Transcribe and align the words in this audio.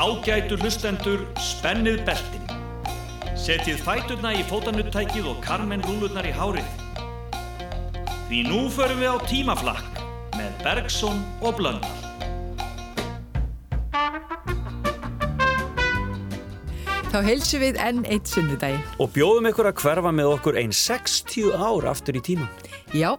Ágætu 0.00 0.56
hlustendur, 0.56 1.26
spennið 1.36 1.98
beltin. 2.06 2.44
Setjið 3.36 3.82
fæturna 3.84 4.30
í 4.32 4.44
fótanuttækið 4.48 5.26
og 5.28 5.42
karmen 5.44 5.82
rúlurnar 5.84 6.24
í 6.24 6.30
hárið. 6.32 6.70
Því 8.30 8.38
nú 8.46 8.60
förum 8.72 9.02
við 9.02 9.12
á 9.12 9.16
tímaflakk 9.28 10.00
með 10.38 10.62
Bergson 10.64 11.20
og 11.44 11.60
Blöndal. 11.60 11.92
Þá 17.12 17.20
heilsum 17.26 17.60
við 17.66 17.82
enn 17.84 18.00
eitt 18.08 18.32
sunnudagi. 18.32 18.80
Og 19.04 19.12
bjóðum 19.12 19.52
ykkur 19.52 19.68
að 19.68 19.84
hverfa 19.84 20.14
með 20.16 20.32
okkur 20.38 20.62
einn 20.62 20.72
60 20.72 21.52
ár 21.60 21.90
aftur 21.92 22.16
í 22.16 22.24
tíman. 22.24 22.48
Já, 22.96 23.18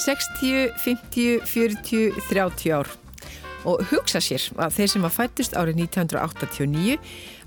60, 0.00 0.72
50, 0.80 1.44
40, 1.44 2.24
30 2.32 2.76
ár. 2.80 2.96
Og 3.68 3.82
hugsa 3.92 4.20
sér 4.22 4.44
að 4.58 4.78
þeir 4.78 4.90
sem 4.94 5.06
að 5.06 5.16
fættist 5.16 5.56
árið 5.58 5.82
1989 5.84 6.96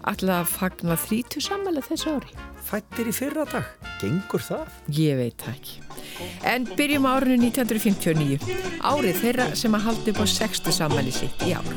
ætlaði 0.05 0.37
að 0.37 0.51
fagna 0.53 0.97
30 1.05 1.43
sammæla 1.43 1.83
þessu 1.85 2.13
ári. 2.15 2.35
Fættir 2.65 3.09
í 3.09 3.13
fyrra 3.13 3.45
dag, 3.49 3.67
gengur 4.01 4.41
það? 4.41 4.77
Ég 4.97 5.19
veit 5.19 5.43
það 5.43 5.57
ekki. 5.57 5.75
En 6.49 6.65
byrjum 6.77 7.05
á 7.05 7.11
árinu 7.19 7.37
1959, 7.51 8.39
árið 8.81 9.21
þeirra 9.21 9.51
sem 9.59 9.77
að 9.77 9.85
haldi 9.89 10.15
upp 10.15 10.23
á 10.23 10.27
60 10.37 10.79
sammæli 10.79 11.13
sitt 11.13 11.45
í 11.45 11.53
ár. 11.57 11.69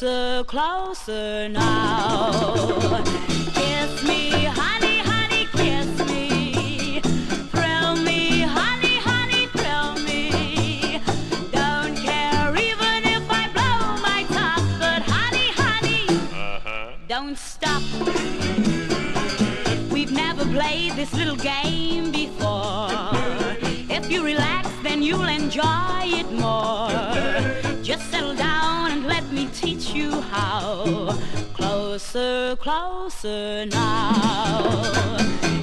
Closer, 0.00 0.44
closer 0.44 1.48
now. 1.50 2.32
Kiss 3.52 4.02
me, 4.02 4.30
honey, 4.46 5.00
honey, 5.00 5.46
kiss 5.52 5.88
me. 6.08 7.02
Thrill 7.52 7.96
me, 7.96 8.40
honey, 8.40 8.96
honey, 8.96 9.46
thrill 9.48 9.92
me. 10.06 11.02
Don't 11.52 11.94
care 11.96 12.56
even 12.56 13.04
if 13.04 13.30
I 13.30 13.50
blow 13.52 14.00
my 14.00 14.24
top, 14.30 14.62
but 14.78 15.02
honey, 15.02 15.50
honey, 15.52 16.06
uh-huh. 16.32 16.92
don't 17.06 17.36
stop. 17.36 17.82
We've 19.92 20.12
never 20.12 20.46
played 20.46 20.92
this 20.92 21.12
little 21.12 21.36
game 21.36 22.10
before. 22.10 22.88
If 23.90 24.10
you 24.10 24.24
relax, 24.24 24.66
then 24.82 25.02
you'll 25.02 25.28
enjoy 25.28 26.04
it 26.04 26.32
more. 26.32 27.09
Closer, 31.54 32.56
closer 32.56 33.66
now. 33.66 35.59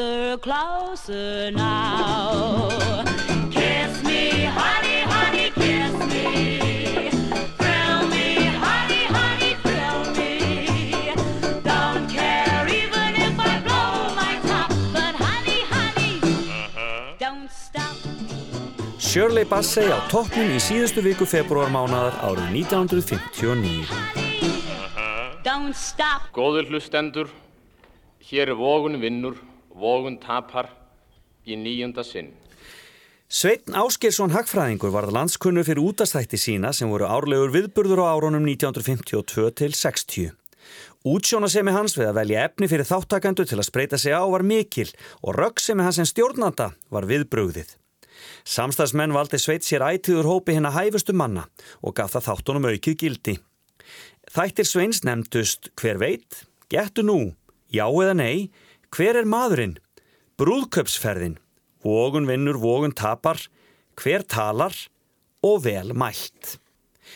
Closer, 0.00 0.38
closer 0.38 1.50
now. 1.50 2.70
Kiss 3.50 4.02
me, 4.02 4.44
honey, 4.44 5.02
honey, 5.04 5.50
kiss 5.50 5.92
me. 6.08 7.10
Thrill 7.58 8.08
me, 8.08 8.46
honey, 8.64 9.04
honey, 9.16 9.52
thrill 9.60 10.00
me. 10.16 10.32
Don't 11.62 12.08
care 12.08 12.64
even 12.66 13.12
if 13.26 13.36
I 13.38 13.60
blow 13.60 14.14
my 14.16 14.40
top, 14.48 14.70
but 14.94 15.14
honey, 15.20 15.60
honey, 15.68 16.16
don't 17.18 17.50
stop. 17.52 17.94
Shirley 18.98 19.44
Bassey 19.44 19.84
á 19.92 20.00
toppnum 20.08 20.48
í 20.56 20.58
síðustu 20.64 21.04
viku 21.04 21.28
februarmánaðar 21.28 22.16
árið 22.24 22.48
1959. 22.56 23.84
Don't 25.44 25.76
stop. 25.76 26.32
Góður 26.32 26.72
hlustendur, 26.72 27.28
hér 28.24 28.48
er 28.48 28.56
vogun 28.56 28.96
vinnur, 29.04 29.36
vogun 29.80 30.20
tapar 30.20 30.70
í 31.46 31.56
nýjunda 31.56 32.04
sinn. 32.06 32.34
Sveitn 33.30 33.76
Ásgeirsson 33.78 34.32
Hagfræðingur 34.34 34.90
varð 34.90 35.14
landskunnu 35.14 35.62
fyrir 35.62 35.84
útastætti 35.86 36.38
sína 36.40 36.72
sem 36.74 36.90
voru 36.90 37.06
árlegur 37.06 37.52
viðburður 37.54 38.02
á 38.02 38.06
árunum 38.18 38.48
1952 38.48 39.52
til 39.60 39.76
60. 39.78 40.32
Útsjónasemi 41.06 41.72
hans 41.72 41.94
við 41.96 42.10
að 42.10 42.18
velja 42.18 42.40
efni 42.48 42.68
fyrir 42.68 42.88
þáttakandu 42.88 43.46
til 43.46 43.60
að 43.60 43.68
spreita 43.70 44.00
sig 44.02 44.12
á 44.12 44.26
var 44.26 44.42
mikil 44.44 44.90
og 45.22 45.38
röggsemi 45.38 45.86
hans 45.86 46.00
en 46.02 46.10
stjórnanda 46.10 46.72
var 46.90 47.06
viðbrugðið. 47.08 47.70
Samstagsmenn 48.44 49.14
valdi 49.14 49.38
Sveit 49.40 49.64
sér 49.64 49.86
ætiður 49.86 50.28
hópi 50.28 50.56
hinn 50.56 50.68
að 50.68 50.76
hæfustu 50.80 51.14
manna 51.16 51.46
og 51.80 51.94
gaf 51.96 52.16
það 52.16 52.26
þáttunum 52.28 52.68
aukið 52.72 52.98
gildi. 53.04 53.36
Þættir 54.30 54.68
Sveins 54.68 55.04
nefndust 55.06 55.70
hver 55.80 56.02
veit, 56.02 56.42
getur 56.70 57.06
nú, 57.06 57.18
já 57.72 57.86
eða 57.86 58.18
nei, 58.18 58.50
hver 58.94 59.20
er 59.20 59.28
maðurinn, 59.28 59.76
brúðköpsferðin, 60.40 61.38
vogun 61.84 62.26
vinnur, 62.28 62.58
vogun 62.60 62.94
tapar, 62.96 63.42
hver 64.00 64.26
talar? 64.26 64.74
Og 65.40 65.62
vel 65.64 65.94
mælt. 65.96 66.58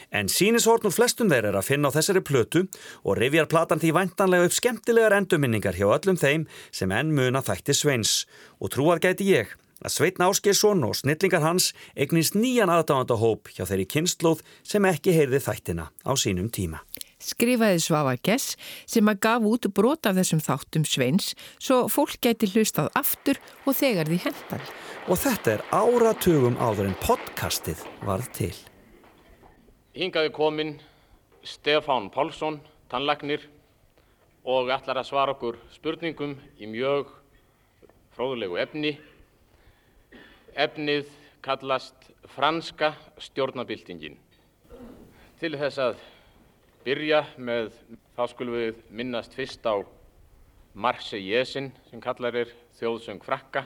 En 0.09 0.31
sínishorn 0.33 0.89
úr 0.89 0.95
flestum 0.95 1.29
þeir 1.29 1.51
er 1.51 1.59
að 1.59 1.67
finna 1.69 1.91
á 1.93 1.97
þessari 1.97 2.23
plötu 2.25 2.62
og 3.05 3.19
rifjar 3.19 3.51
platan 3.51 3.83
því 3.83 3.91
væntanlega 3.99 4.49
upp 4.49 4.57
skemmtilegar 4.57 5.17
endurminningar 5.19 5.77
hjá 5.77 5.85
öllum 5.91 6.17
þeim 6.19 6.47
sem 6.73 6.95
enn 6.95 7.12
muna 7.15 7.45
þætti 7.45 7.77
Sveins. 7.77 8.15
Og 8.62 8.73
trúað 8.73 9.05
gæti 9.05 9.29
ég 9.29 9.53
að 9.85 9.93
Sveitn 9.93 10.25
Ásgeirsson 10.25 10.87
og 10.89 10.97
snillingar 10.97 11.45
hans 11.45 11.73
eignist 11.93 12.39
nýjan 12.39 12.73
aðdáðandahóp 12.73 13.53
hjá 13.53 13.67
þeirri 13.69 13.89
kynnslóð 13.93 14.41
sem 14.65 14.89
ekki 14.89 15.15
heyrði 15.17 15.43
þættina 15.45 15.91
á 15.93 16.12
sínum 16.17 16.49
tíma. 16.49 16.81
Skrifaði 17.25 17.81
Svava 17.81 18.15
Gess 18.21 18.59
sem 18.91 19.09
að 19.09 19.23
gaf 19.25 19.47
út 19.49 19.69
brot 19.77 20.09
af 20.09 20.19
þessum 20.19 20.43
þáttum 20.45 20.85
Sveins 20.89 21.33
svo 21.57 21.85
fólk 21.93 22.19
gæti 22.21 22.51
hlustað 22.53 22.91
aftur 22.99 23.41
og 23.65 23.79
þegar 23.79 24.11
því 24.11 24.21
hendar. 24.27 24.69
Og 25.09 25.21
þetta 25.21 25.57
er 25.57 25.65
áratugum 25.73 26.61
áður 26.61 26.91
en 26.91 26.99
podcastið 27.01 27.83
varð 28.05 28.31
til. 28.37 28.55
Hingaði 29.95 30.31
komin 30.35 30.77
Stefán 31.45 32.11
Pálsson, 32.12 32.61
tannlagnir 32.91 33.45
og 34.44 34.73
ætlar 34.73 35.00
að 35.00 35.09
svara 35.09 35.35
okkur 35.37 35.59
spurningum 35.73 36.38
í 36.61 36.69
mjög 36.69 37.12
fróðulegu 38.17 38.59
efni. 38.61 38.94
Efnið 40.55 41.09
kallast 41.44 42.11
franska 42.35 42.94
stjórnabildingin. 43.20 44.17
Til 45.41 45.56
þess 45.61 45.81
að 45.82 46.03
byrja 46.84 47.22
með, 47.36 47.72
þá 48.16 48.22
skulum 48.32 48.58
við 48.58 48.81
minnast 48.90 49.34
fyrst 49.36 49.64
á 49.64 49.81
Marseillaisen 50.75 51.70
sem 51.88 52.02
kallar 52.02 52.36
er 52.42 52.50
þjóðsöng 52.78 53.22
frakka 53.25 53.64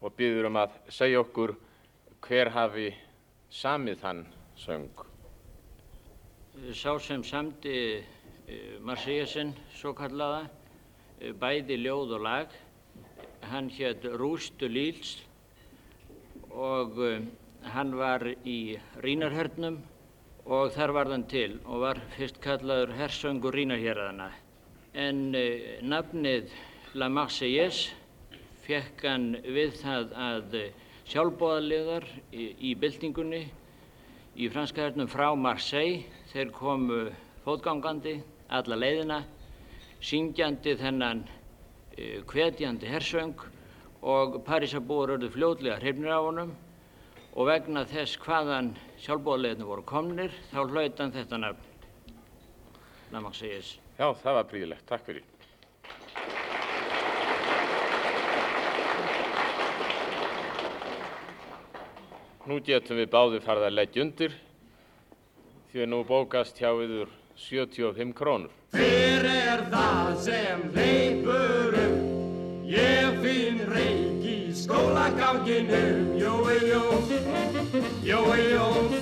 og 0.00 0.14
býður 0.16 0.48
um 0.48 0.60
að 0.60 0.76
segja 0.94 1.20
okkur 1.24 1.56
hver 2.24 2.52
hafi 2.54 2.92
samið 3.50 3.98
þann 4.04 4.22
söng. 4.58 5.02
Sá 6.74 6.98
sem 7.02 7.22
samdi 7.26 7.78
Marsíasin, 8.80 9.52
svo 9.76 9.92
kallaða, 9.92 10.48
eh, 11.20 11.32
bæði 11.32 11.76
ljóð 11.82 12.14
og 12.16 12.22
lag, 12.22 12.48
hann 13.42 13.68
hétt 13.68 14.02
Rústu 14.16 14.68
Líls 14.68 15.18
og 16.50 16.96
eh, 17.04 17.20
hann 17.74 17.92
var 17.96 18.24
í 18.46 18.78
Rínarhernum 19.04 19.82
og 20.48 20.70
þar 20.72 20.92
var 20.96 21.10
hann 21.12 21.26
til 21.28 21.58
og 21.68 21.82
var 21.82 21.98
fyrst 22.14 22.38
kallaður 22.40 22.94
hersöngur 22.96 23.52
Rínarhjeraðana. 23.52 24.30
en 24.94 25.34
uh, 25.36 25.82
nafnið 25.84 26.48
La 26.94 27.08
Marseillaise 27.12 27.92
fekk 28.64 29.04
hann 29.04 29.26
við 29.44 29.76
það 29.82 30.14
að 30.16 30.56
uh, 30.56 30.70
sjálfbóðaliðar 31.08 32.08
í, 32.32 32.46
í 32.64 32.74
byltingunni 32.80 33.42
í 34.40 34.48
franska 34.48 34.86
hernum 34.86 35.10
frá 35.12 35.34
Marseille 35.36 36.08
þeir 36.32 36.50
komu 36.56 37.04
fótgangandi 37.44 38.16
alla 38.48 38.80
leiðina 38.80 39.22
syngjandi 40.00 40.78
þennan 40.80 41.26
uh, 41.28 42.24
hvetjandi 42.24 42.88
hersöng 42.88 43.36
og 44.00 44.40
Parísabúar 44.48 45.18
örðu 45.18 45.28
fljóðlega 45.36 45.80
hrifnir 45.82 46.16
á 46.16 46.24
honum 46.24 46.56
og 47.36 47.52
vegna 47.52 47.84
þess 47.84 48.16
hvaðan 48.24 48.78
sjálfbóðaliðinu 49.04 49.66
voru 49.68 49.84
komnir 49.88 50.34
þá 50.52 50.62
hlautan 50.66 51.14
þetta 51.14 51.42
nafn 51.42 51.68
La 53.12 53.20
Marseillaise. 53.24 53.78
Já, 53.96 54.12
það 54.20 54.34
var 54.36 54.48
príðilegt. 54.50 54.84
Takk 54.88 55.06
fyrir. 55.06 55.24
Nú 62.48 62.60
getum 62.64 62.96
við 63.00 63.10
báði 63.12 63.40
farið 63.44 63.66
að 63.68 63.74
leggja 63.76 64.04
undir 64.04 64.36
því 65.72 65.82
að 65.84 65.90
nú 65.92 66.02
bókast 66.08 66.60
hjá 66.60 66.70
yður 66.72 67.10
75 67.36 68.14
krónur. 68.16 68.52
Hver 68.76 69.28
er 69.28 69.66
það 69.72 70.14
sem 70.24 70.64
leipur 70.76 71.76
um? 71.82 71.98
Ég 72.68 73.20
finn 73.24 73.60
reik 73.68 74.17
í 74.58 74.64
skólaganginum. 74.64 76.18
Jói 76.18 76.58
Jós, 76.70 77.08
Jói 78.02 78.42
Jós, 78.52 78.92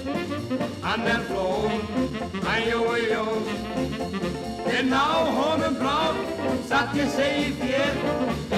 hann 0.83 1.07
er 1.07 1.23
flón. 1.29 1.81
Æ, 2.45 2.71
Jói 2.71 3.03
Jós, 3.11 3.49
en 4.79 4.93
á 4.93 5.09
honum 5.25 5.75
brá, 5.81 6.13
satt 6.69 6.95
ég 6.95 7.09
segi 7.09 7.55
þér. 7.61 7.95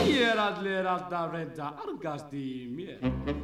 Ég 0.09 0.23
er 0.33 0.39
allir 0.39 0.87
alltaf 0.87 1.33
reynda 1.33 1.73
argast 1.85 2.33
í 2.33 2.67
mér. 2.75 2.99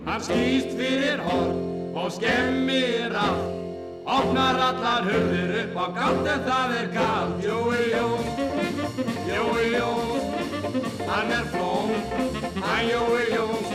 Hann 0.07 0.21
skýst 0.21 0.75
fyrir 0.75 1.23
horn 1.23 1.95
og 1.95 2.11
skemmir 2.13 3.15
allt. 3.15 3.53
Opnar 4.05 4.59
allar 4.61 5.07
hurðir 5.07 5.55
upp 5.63 5.77
á 5.81 5.87
gátt 5.97 6.27
en 6.29 6.43
það 6.45 6.75
er 6.81 6.89
kallt 6.93 7.39
Jói 7.41 7.85
Jós, 7.95 8.27
Jói 9.31 9.69
Jós, 9.79 10.34
hann 11.09 11.31
er 11.31 11.45
flón 11.53 11.91
Hann 12.65 12.89
Jói 12.89 13.25
Jós, 13.35 13.69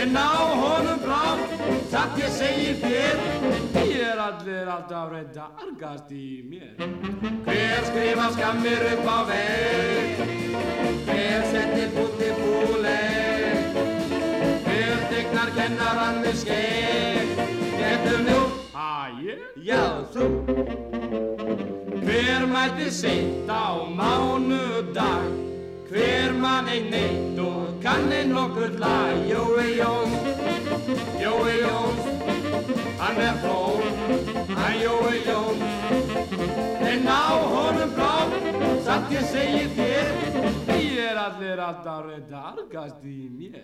en 0.00 0.16
á 0.16 0.30
honum 0.62 1.00
blá 1.04 1.24
Satt 1.90 2.18
ég 2.18 2.32
segi 2.34 2.74
þér, 2.82 3.22
ég 3.80 4.02
er 4.06 4.20
allir 4.26 4.70
alltaf 4.70 5.10
reynda 5.12 5.46
argast 5.62 6.10
í 6.14 6.42
mér. 6.50 6.74
Hver 7.46 7.86
skrifa 7.88 8.26
skammir 8.34 8.84
upp 8.92 9.06
á 9.06 9.18
veg, 9.30 10.22
hver 11.08 11.46
setti 11.52 11.86
búti 11.94 12.30
búleg? 12.40 13.80
Hver 14.66 15.08
tegnar 15.14 15.54
kennarann 15.58 16.22
við 16.26 16.38
skeg, 16.44 17.34
getur 17.80 18.22
nú 18.28 18.40
ég? 19.26 19.38
Já, 19.62 20.04
þú. 20.14 20.26
Hver 22.06 22.46
mætti 22.46 22.90
seint 22.90 23.50
á 23.50 23.82
mánudag 23.98 25.55
Hver 25.88 26.32
mann 26.32 26.66
ein 26.66 26.90
neitt 26.90 27.38
og 27.38 27.78
kann 27.82 28.10
ein 28.12 28.32
nokkur 28.34 28.72
lag 28.78 29.14
Jói 29.30 29.78
Jóns, 29.78 30.18
Jói 31.22 31.54
Jóns 31.62 32.04
Hann 32.98 33.20
er 33.22 33.36
flón, 33.42 33.82
hann 34.56 34.76
Jói 34.82 35.16
Jóns 35.28 35.62
En 36.90 37.06
á 37.06 37.38
honum 37.54 37.90
blá 37.94 38.16
Satt 38.82 39.10
ég 39.14 39.24
segi 39.30 39.66
þér 39.78 40.06
Ég 40.74 40.98
er 41.06 41.16
allir 41.28 41.58
alltaf 41.68 42.02
reynda 42.08 42.38
argast 42.50 43.04
í 43.06 43.30
mér 43.30 43.62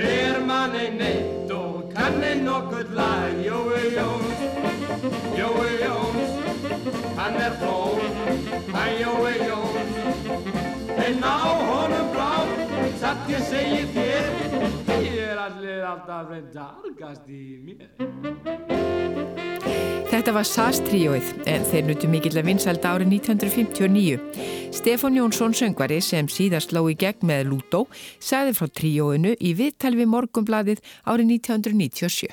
Hver 0.00 0.40
mann 0.46 0.74
er 0.74 0.92
neitt 0.96 1.50
og 1.52 1.92
kann 1.92 2.22
er 2.24 2.38
nokkuð 2.40 2.94
lag. 2.96 3.34
Jói 3.44 3.82
Jóns, 3.96 4.40
Jói 5.38 5.72
Jóns 5.84 6.30
Hann 7.18 7.36
er 7.36 7.52
flón, 7.60 8.00
hann 8.72 8.94
Jói 9.02 9.34
Jóns 9.48 9.94
En 11.06 11.22
á 11.22 11.36
honum 11.68 12.08
blá, 12.14 12.32
satt 13.00 13.28
ég 13.28 13.44
segi 13.50 13.84
þér 13.94 14.24
Ég 15.04 15.20
er 15.28 15.38
allir 15.46 15.84
alltaf 15.84 16.28
reynda 16.32 16.70
argast 16.80 17.28
í 17.28 17.60
mér 17.64 17.88
Þetta 20.10 20.32
var 20.34 20.42
SAS-tríóið 20.42 21.26
en 21.46 21.62
þeir 21.70 21.84
nutu 21.86 22.08
mikill 22.10 22.40
að 22.40 22.48
vinsælda 22.48 22.96
árið 22.96 23.12
1959. 23.20 24.16
Stefán 24.74 25.14
Jónsson 25.14 25.54
söngvari 25.54 26.00
sem 26.02 26.26
síðast 26.26 26.74
ló 26.74 26.80
í 26.90 26.96
gegn 26.98 27.28
með 27.30 27.44
Lútó 27.52 27.84
sagði 28.18 28.56
frá 28.58 28.66
tríóinu 28.80 29.36
í 29.38 29.52
viðtal 29.54 29.94
við 29.94 30.10
Morgumbladið 30.10 30.82
árið 31.06 31.30
1997. 31.36 32.26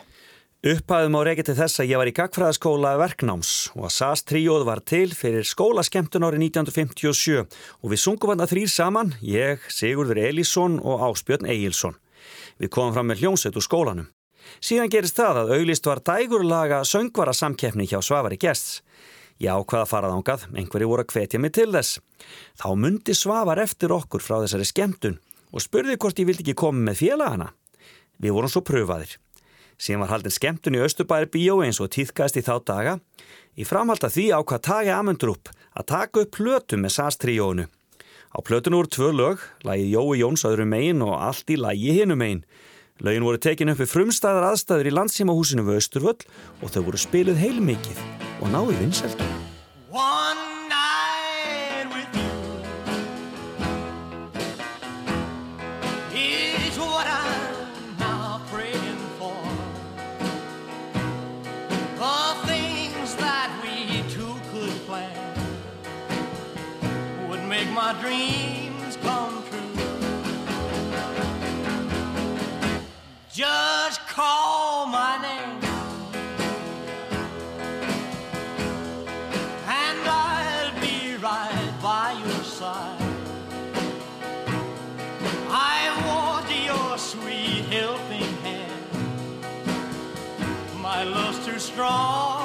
Upphæðum 0.73 1.19
á 1.21 1.21
reiki 1.29 1.45
til 1.45 1.57
þess 1.61 1.83
að 1.83 1.91
ég 1.91 2.01
var 2.01 2.09
í 2.09 2.15
gagfræðaskóla 2.17 2.97
verknáms 2.97 3.53
og 3.77 3.85
að 3.91 3.95
SAS-tríóð 3.99 4.65
var 4.65 4.81
til 4.81 5.13
fyrir 5.13 5.45
skólaskemtun 5.45 6.25
árið 6.25 6.47
1957 6.49 7.45
og 7.45 7.93
við 7.93 8.05
sungum 8.07 8.33
hann 8.33 8.41
að 8.41 8.55
þrýr 8.55 8.73
saman, 8.73 9.13
ég, 9.21 9.61
Sigurður 9.69 10.25
Elísson 10.25 10.81
og 10.81 11.05
Áspjörn 11.11 11.45
Egilson. 11.45 12.01
Við 12.57 12.73
komum 12.73 12.97
fram 12.97 13.13
með 13.13 13.21
hljómsveit 13.21 13.53
úr 13.53 13.69
skólanum. 13.69 14.09
Síðan 14.59 14.91
gerist 14.93 15.17
það 15.17 15.43
að 15.43 15.53
auglist 15.57 15.87
var 15.89 16.01
dægurlaga 16.05 16.81
söngvara 16.87 17.33
samkeppni 17.35 17.87
hjá 17.89 17.99
Svavari 18.01 18.39
Gjests. 18.41 18.81
Já, 19.37 19.53
hvaða 19.53 19.85
farað 19.85 20.15
ángað, 20.17 20.47
einhverju 20.57 20.89
voru 20.89 21.03
að 21.05 21.13
hvetja 21.13 21.39
mig 21.39 21.53
til 21.53 21.69
þess. 21.69 21.99
Þá 22.57 22.69
myndi 22.73 23.13
Svavar 23.13 23.61
eftir 23.61 23.93
okkur 23.93 24.23
frá 24.25 24.39
þessari 24.41 24.65
skemmtun 24.65 25.19
og 25.53 25.63
spurði 25.63 25.97
hvort 26.01 26.17
ég 26.17 26.27
vildi 26.29 26.47
ekki 26.47 26.57
koma 26.57 26.89
með 26.89 27.03
félagana. 27.03 27.51
Við 28.17 28.33
vorum 28.33 28.49
svo 28.49 28.63
pröfaðir. 28.65 29.13
Síðan 29.77 30.01
var 30.03 30.15
haldin 30.15 30.33
skemmtun 30.33 30.77
í 30.79 30.81
Östubæri 30.81 31.29
bíó 31.29 31.59
eins 31.61 31.77
og 31.83 31.91
týðkast 31.93 32.39
í 32.39 32.41
þá 32.41 32.55
daga. 32.65 32.95
Í 33.53 33.65
framhald 33.65 34.01
að 34.01 34.15
því 34.15 34.25
ákvað 34.39 34.63
Tage 34.65 34.93
Amundrup 34.95 35.51
að 35.77 35.89
taka 35.93 36.23
upp 36.23 36.33
plötu 36.33 36.79
með 36.81 36.95
SAS-tríónu. 36.95 37.67
Á 38.33 38.37
plötunu 38.41 38.81
voru 38.81 38.89
tvö 38.89 39.11
lög, 39.13 39.43
lagið 39.61 39.93
Jói 39.93 40.17
Jóns 40.23 40.45
öðru 40.49 40.65
megin 40.65 41.05
og 41.05 41.13
allt 41.13 41.53
í 41.53 41.59
lagi 41.61 41.93
hinu 41.99 42.17
megin. 42.17 42.41
Laugin 43.05 43.25
voru 43.27 43.37
tekin 43.37 43.69
upp 43.69 43.81
við 43.83 43.91
frumstæðar 43.91 44.47
aðstæður 44.51 44.89
í 44.89 44.95
landsímahúsinu 44.97 45.67
við 45.67 45.81
Östurvöll 45.83 46.17
og 46.63 46.73
þau 46.73 46.81
voru 46.89 47.01
spiluð 47.01 47.41
heilmikið 47.43 48.01
og 48.41 48.49
náðu 48.53 48.79
vinsæltum. 48.81 49.33
One 49.93 50.47
call 74.17 74.87
my 74.87 75.13
name. 75.21 75.59
and 79.85 79.99
I'll 80.09 80.73
be 80.81 81.15
right 81.17 81.73
by 81.83 82.07
your 82.25 82.43
side. 82.59 83.01
I 85.71 85.77
want 86.07 86.47
your 86.69 86.97
sweet 86.97 87.65
helping 87.75 88.33
hand. 88.47 88.89
My 90.81 91.03
love's 91.03 91.45
too 91.45 91.59
strong 91.59 92.36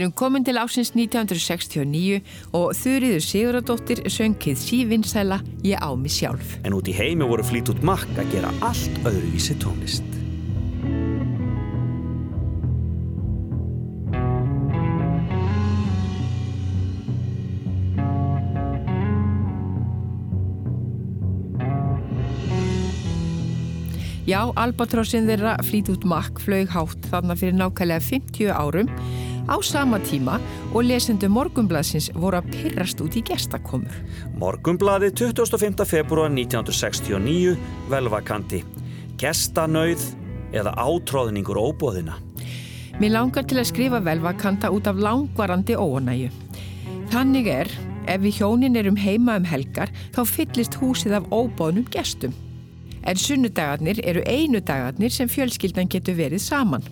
Við 0.00 0.06
erum 0.06 0.14
komin 0.16 0.44
til 0.48 0.56
ásins 0.56 0.94
1969 0.96 2.22
og 2.56 2.70
Þurriður 2.72 3.20
Siguradóttir 3.20 4.00
söngið 4.08 4.56
sívinsæla 4.56 5.42
Ég 5.60 5.76
á 5.76 5.92
mig 5.92 6.14
sjálf. 6.16 6.56
En 6.64 6.72
út 6.72 6.88
í 6.88 6.94
heimi 6.96 7.28
voru 7.28 7.44
flýt 7.44 7.68
út 7.68 7.84
makk 7.84 8.08
að 8.16 8.32
gera 8.32 8.54
allt 8.64 8.96
öðruvísi 9.04 9.58
tónlist. 9.60 10.08
Já, 24.30 24.44
Albatrossin 24.62 25.28
þeirra 25.28 25.56
Fleetwood 25.66 26.04
Mac 26.08 26.40
flög 26.40 26.70
hátt 26.72 27.08
þarna 27.10 27.34
fyrir 27.36 27.56
nákvæmlega 27.58 28.00
50 28.08 28.52
árum 28.54 28.88
á 29.50 29.56
sama 29.62 29.98
tíma 29.98 30.38
og 30.70 30.86
lesendu 30.86 31.28
morgumblaðsins 31.28 32.10
voru 32.14 32.38
að 32.38 32.50
pyrrast 32.54 33.02
út 33.02 33.18
í 33.18 33.22
gestakomur. 33.26 33.96
Morgumblaði 34.38 35.10
25. 35.18 35.84
februar 35.90 36.30
1969, 36.30 37.56
velvakandi. 37.90 38.62
Gestanauð 39.20 40.04
eða 40.54 40.74
átróðningur 40.78 41.58
óbóðina. 41.58 42.16
Mér 43.00 43.14
langar 43.16 43.46
til 43.48 43.58
að 43.58 43.70
skrifa 43.70 44.00
velvakanta 44.04 44.70
út 44.70 44.86
af 44.86 44.98
langvarandi 45.00 45.74
óanæju. 45.74 46.30
Þannig 47.10 47.50
er, 47.50 47.70
ef 48.06 48.22
við 48.22 48.40
hjónin 48.40 48.78
erum 48.78 48.98
heima 49.00 49.38
um 49.40 49.48
helgar, 49.48 49.90
þá 50.14 50.22
fyllist 50.28 50.78
húsið 50.78 51.16
af 51.18 51.28
óbóðnum 51.34 51.88
gestum. 51.90 52.36
En 53.08 53.16
sunnudagarnir 53.16 54.02
eru 54.04 54.22
einu 54.28 54.60
dagarnir 54.60 55.10
sem 55.10 55.30
fjölskyldan 55.32 55.88
getur 55.88 56.18
verið 56.18 56.44
saman. 56.44 56.84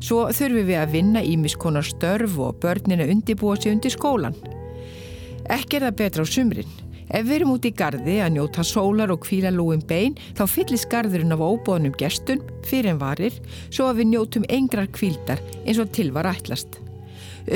Svo 0.00 0.26
þurfum 0.32 0.68
við 0.68 0.78
að 0.80 0.94
vinna 0.94 1.20
ímiskonar 1.20 1.84
störf 1.84 2.38
og 2.40 2.60
börnina 2.62 3.04
undibúa 3.12 3.56
sig 3.60 3.74
undir 3.74 3.92
skólan. 3.92 4.36
Ekki 5.50 5.76
er 5.76 5.88
það 5.88 5.98
betra 5.98 6.24
á 6.24 6.26
sumrin. 6.28 6.78
Ef 7.10 7.26
við 7.26 7.40
erum 7.40 7.54
út 7.56 7.66
í 7.66 7.72
gardi 7.74 8.20
að 8.22 8.36
njóta 8.36 8.62
sólar 8.64 9.10
og 9.10 9.24
kvíla 9.24 9.50
lúin 9.50 9.82
bein 9.82 10.14
þá 10.38 10.44
fyllist 10.46 10.86
garðurinn 10.92 11.34
af 11.34 11.42
óbóðnum 11.42 11.96
gestum 11.98 12.44
fyrir 12.62 12.92
en 12.92 13.00
varir 13.02 13.34
svo 13.66 13.88
að 13.90 14.00
við 14.00 14.10
njótum 14.12 14.46
engrar 14.48 14.88
kvíldar 14.94 15.42
eins 15.64 15.82
og 15.82 15.90
til 15.96 16.12
var 16.14 16.30
ætlast. 16.30 16.78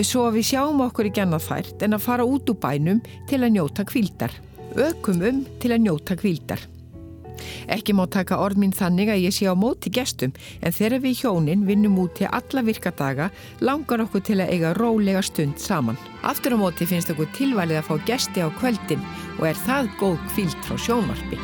Svo 0.02 0.26
að 0.26 0.40
við 0.40 0.48
sjáum 0.50 0.82
okkur 0.84 1.08
ekki 1.08 1.22
annað 1.22 1.46
fært 1.46 1.86
en 1.86 1.94
að 1.94 2.06
fara 2.08 2.26
út 2.26 2.50
úr 2.50 2.58
bænum 2.60 3.02
til 3.30 3.40
að 3.40 3.54
njóta 3.54 3.86
kvíldar. 3.86 4.34
Ökum 4.74 5.22
um 5.22 5.44
til 5.62 5.70
að 5.70 5.84
njóta 5.86 6.18
kvíldar. 6.18 6.74
Ekki 7.68 7.94
má 7.96 8.04
taka 8.10 8.38
orð 8.42 8.60
mín 8.62 8.74
þannig 8.74 9.12
að 9.12 9.24
ég 9.26 9.36
sé 9.36 9.48
á 9.50 9.54
móti 9.54 9.92
gestum 9.94 10.34
en 10.60 10.74
þegar 10.74 11.02
við 11.04 11.22
hjónin 11.22 11.66
vinnum 11.68 11.98
út 12.02 12.16
til 12.18 12.30
alla 12.30 12.64
virkadaga 12.66 13.30
langar 13.60 14.04
okkur 14.06 14.24
til 14.24 14.40
að 14.40 14.54
eiga 14.54 14.74
rólega 14.78 15.22
stund 15.22 15.58
saman. 15.58 15.98
Aftur 16.22 16.56
á 16.56 16.58
móti 16.60 16.88
finnst 16.88 17.12
okkur 17.14 17.30
tilvalið 17.36 17.80
að 17.82 17.88
fá 17.90 17.94
gesti 18.08 18.44
á 18.44 18.48
kvöldin 18.60 19.04
og 19.38 19.48
er 19.50 19.60
það 19.66 19.92
góð 20.00 20.18
kvíld 20.32 20.60
frá 20.66 20.78
sjónvarpi. 20.86 21.40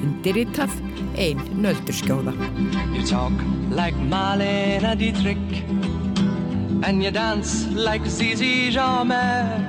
Undirritað 0.00 0.72
ein 1.20 1.40
nöldurskjóða. 1.60 2.32
You 2.94 3.04
talk 3.06 3.32
like 3.70 3.94
Marlene 4.08 4.96
Dietrich 4.96 5.64
And 6.82 7.02
you 7.02 7.10
dance 7.10 7.66
like 7.68 8.06
Zizi 8.06 8.70
Jamais 8.70 9.60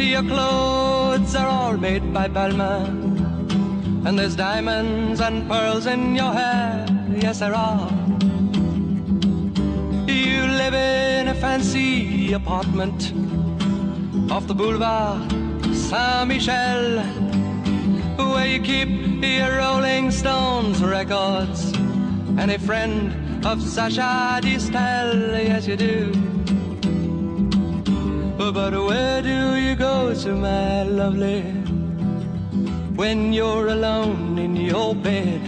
Your 0.00 0.22
clothes 0.22 1.36
are 1.36 1.46
all 1.46 1.76
made 1.76 2.12
by 2.12 2.26
Balmain 2.26 3.21
And 4.04 4.18
there's 4.18 4.36
diamonds 4.36 5.20
and 5.20 5.48
pearls 5.48 5.86
in 5.86 6.16
your 6.16 6.32
hair 6.32 6.86
Yes, 7.20 7.38
there 7.38 7.54
are 7.54 7.88
You 10.06 10.46
live 10.62 10.74
in 10.74 11.28
a 11.28 11.34
fancy 11.34 12.32
apartment 12.32 13.12
off 14.30 14.46
the 14.46 14.54
boulevard 14.54 15.30
Saint 15.74 16.28
Michel, 16.28 17.00
where 18.16 18.46
you 18.46 18.60
keep 18.60 18.88
your 19.22 19.56
Rolling 19.58 20.10
Stones 20.10 20.82
records 20.82 21.72
and 22.38 22.50
a 22.50 22.58
friend 22.58 23.44
of 23.44 23.62
Sasha 23.62 24.40
Distel. 24.42 25.44
Yes, 25.44 25.66
you 25.66 25.76
do. 25.76 26.12
But 28.38 28.72
where 28.72 29.22
do 29.22 29.56
you 29.56 29.74
go 29.76 30.14
to, 30.14 30.34
my 30.34 30.82
lovely, 30.84 31.42
when 33.02 33.32
you're 33.32 33.66
alone 33.66 34.38
in 34.38 34.54
your 34.54 34.94
bed? 34.94 35.42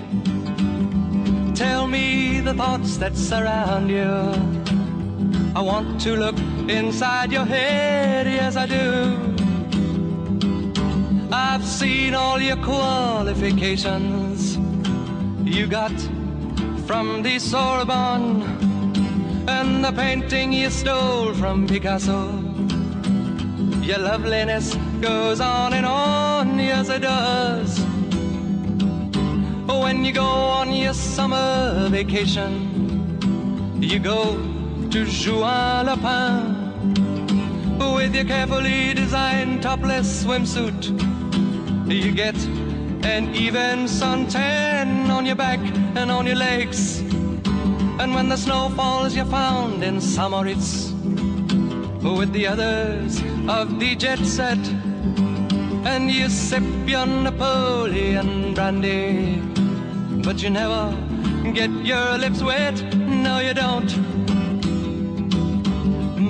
Tell 1.54 1.86
me 1.86 2.40
the 2.40 2.52
thoughts 2.52 2.96
that 2.96 3.16
surround 3.16 3.88
you. 3.88 4.10
I 5.54 5.62
want 5.62 6.00
to 6.00 6.16
look 6.16 6.36
inside 6.68 7.30
your 7.30 7.44
head, 7.44 8.26
yes, 8.26 8.56
I 8.56 8.66
do. 8.66 9.16
I've 11.30 11.64
seen 11.64 12.14
all 12.14 12.40
your 12.40 12.56
qualifications 12.56 14.58
you 15.44 15.68
got 15.68 15.96
from 16.88 17.22
the 17.22 17.38
Sorbonne 17.38 18.42
and 19.46 19.84
the 19.84 19.92
painting 19.92 20.52
you 20.52 20.70
stole 20.70 21.32
from 21.34 21.68
Picasso. 21.68 22.32
Your 23.88 24.00
loveliness 24.10 24.74
goes 25.00 25.40
on 25.40 25.72
and 25.72 25.86
on, 25.86 26.33
yes 26.58 26.88
it 26.88 27.02
does. 27.02 27.80
When 29.66 30.04
you 30.04 30.12
go 30.12 30.24
on 30.24 30.72
your 30.72 30.94
summer 30.94 31.88
vacation, 31.90 32.52
you 33.80 33.98
go 33.98 34.36
to 34.90 35.04
Juan 35.04 35.86
Lapin 35.86 36.64
with 37.78 38.14
your 38.14 38.24
carefully 38.24 38.94
designed 38.94 39.62
topless 39.62 40.24
swimsuit. 40.24 40.90
You 41.90 42.12
get 42.12 42.36
an 43.04 43.34
even 43.34 43.86
suntan 43.86 45.08
on 45.10 45.26
your 45.26 45.36
back 45.36 45.60
and 45.96 46.10
on 46.10 46.26
your 46.26 46.36
legs. 46.36 47.00
And 48.00 48.14
when 48.14 48.28
the 48.28 48.36
snow 48.36 48.70
falls, 48.70 49.14
you're 49.14 49.26
found 49.26 49.84
in 49.84 50.00
Samoritz 50.00 50.92
with 52.02 52.32
the 52.32 52.46
others 52.46 53.22
of 53.48 53.78
the 53.78 53.94
jet 53.96 54.18
set. 54.18 54.58
And 55.86 56.10
you 56.10 56.28
sip 56.28 56.64
your 56.86 57.06
Napoleon 57.06 58.54
brandy, 58.54 59.40
but 60.24 60.42
you 60.42 60.50
never 60.50 60.96
get 61.52 61.70
your 61.84 62.18
lips 62.18 62.42
wet. 62.42 62.82
No, 62.96 63.38
you 63.38 63.54
don't. 63.54 63.92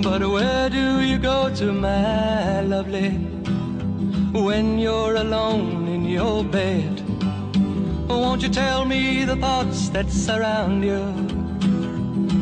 But 0.02 0.28
where 0.28 0.68
do 0.68 1.00
you 1.00 1.18
go 1.18 1.48
to, 1.54 1.72
my 1.72 2.60
lovely, 2.60 3.10
when 4.32 4.78
you're 4.78 5.16
alone 5.16 5.88
in 5.88 6.04
your 6.04 6.44
bed? 6.44 7.00
Won't 8.08 8.42
you 8.42 8.48
tell 8.48 8.84
me 8.84 9.24
the 9.24 9.36
thoughts 9.36 9.88
that 9.90 10.10
surround 10.10 10.84
you? 10.84 11.02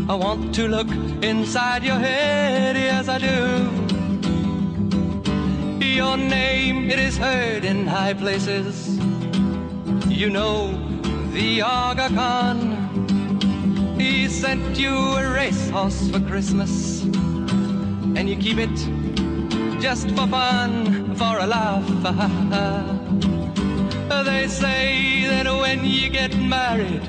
I 0.09 0.15
want 0.15 0.55
to 0.57 0.67
look 0.67 0.89
inside 1.23 1.85
your 1.85 1.99
head, 1.99 2.77
yes 2.77 3.09
I 3.09 3.19
do. 3.19 3.82
Your 5.95 6.17
name, 6.17 6.91
it 6.91 6.99
is 6.99 7.19
heard 7.19 7.67
in 7.67 7.87
high 7.87 8.15
places. 8.15 8.97
You 10.09 10.31
know 10.31 10.73
the 11.33 11.61
Aga 11.61 12.09
Khan. 12.15 13.97
He 14.01 14.27
sent 14.27 14.79
you 14.79 14.95
a 14.95 15.31
racehorse 15.31 16.11
for 16.11 16.21
Christmas. 16.21 17.03
And 17.03 18.27
you 18.27 18.37
keep 18.37 18.57
it 18.57 18.75
just 19.83 20.09
for 20.13 20.27
fun, 20.27 21.15
for 21.15 21.39
a 21.39 21.47
laugh. 21.47 21.87
they 24.25 24.49
say 24.49 25.27
that 25.27 25.45
when 25.45 25.85
you 25.85 26.09
get 26.09 26.35
married, 26.39 27.03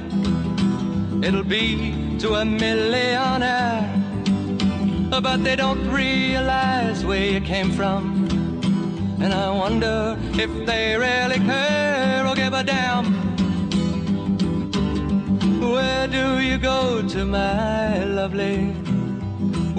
it'll 1.23 1.45
be 1.45 2.17
to 2.19 2.35
a 2.35 2.43
millionaire. 2.43 3.89
But 5.09 5.37
they 5.37 5.55
don't 5.55 5.87
realize 5.89 7.05
where 7.05 7.23
you 7.23 7.39
came 7.39 7.71
from. 7.71 8.22
And 9.23 9.33
I 9.33 9.49
wonder 9.49 10.17
if 10.33 10.51
they 10.65 10.97
really 10.97 11.39
care 11.39 12.27
or 12.27 12.35
give 12.35 12.51
a 12.51 12.61
damn. 12.61 13.05
Where 15.61 16.07
do 16.09 16.39
you 16.39 16.57
go 16.57 17.01
to, 17.07 17.23
my 17.23 18.03
lovely, 18.03 18.65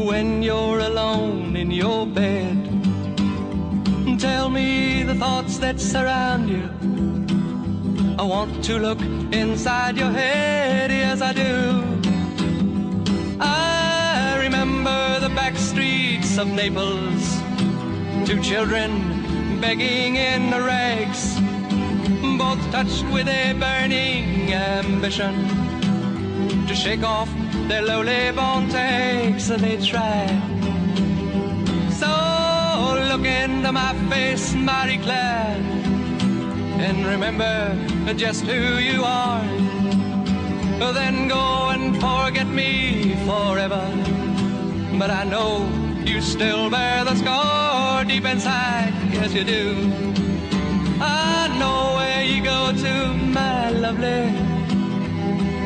when 0.03 0.43
you're 0.43 0.79
alone 0.79 1.57
in 1.57 1.71
your 1.71 2.07
bed? 2.07 2.57
Tell 4.19 4.49
me 4.49 5.03
the 5.03 5.15
thoughts 5.15 5.59
that 5.59 5.79
surround 5.79 6.49
you. 6.49 6.65
I 8.19 8.23
want 8.23 8.65
to 8.65 8.79
look 8.79 9.03
inside 9.31 9.99
your 9.99 10.11
head, 10.11 10.91
yes 10.91 11.21
I 11.21 11.35
do. 11.35 11.85
I 13.41 14.39
remember 14.41 15.21
the 15.21 15.29
back 15.29 15.55
streets 15.59 16.39
of 16.39 16.49
Naples, 16.49 17.43
two 18.27 18.41
children 18.41 19.14
begging 19.67 20.17
in 20.17 20.51
the 20.51 20.61
rags, 20.61 21.23
both 22.37 22.63
touched 22.71 23.07
with 23.15 23.27
a 23.27 23.55
burning 23.55 24.53
ambition 24.53 25.35
to 26.69 26.75
shake 26.75 27.03
off 27.03 27.31
their 27.69 27.81
lowly 27.81 28.31
born 28.39 28.69
takes, 28.69 29.49
and 29.49 29.63
they 29.65 29.79
try. 29.93 30.21
So 32.01 32.13
look 33.11 33.25
into 33.25 33.73
my 33.73 33.93
face, 34.11 34.47
Marie 34.55 34.99
Claire, 34.99 35.57
and 36.87 36.99
remember 37.07 37.55
just 38.25 38.45
who 38.45 38.61
you 38.91 39.03
are. 39.03 39.45
Then 41.01 41.29
go 41.29 41.71
and 41.75 41.85
forget 42.05 42.49
me 42.61 43.17
forever. 43.29 43.85
But 45.01 45.11
I 45.11 45.25
know 45.25 45.84
you 46.07 46.21
still 46.21 46.71
bear 46.71 47.05
the 47.05 47.15
scar 47.17 48.05
deep 48.05 48.25
inside, 48.25 48.93
yes 49.13 49.33
you 49.33 49.45
do. 49.45 49.75
I 51.01 51.49
know 51.59 51.97
where 51.97 52.25
you 52.25 52.43
go 52.43 52.73
to, 52.73 53.15
my 53.15 53.71
lovely, 53.71 54.31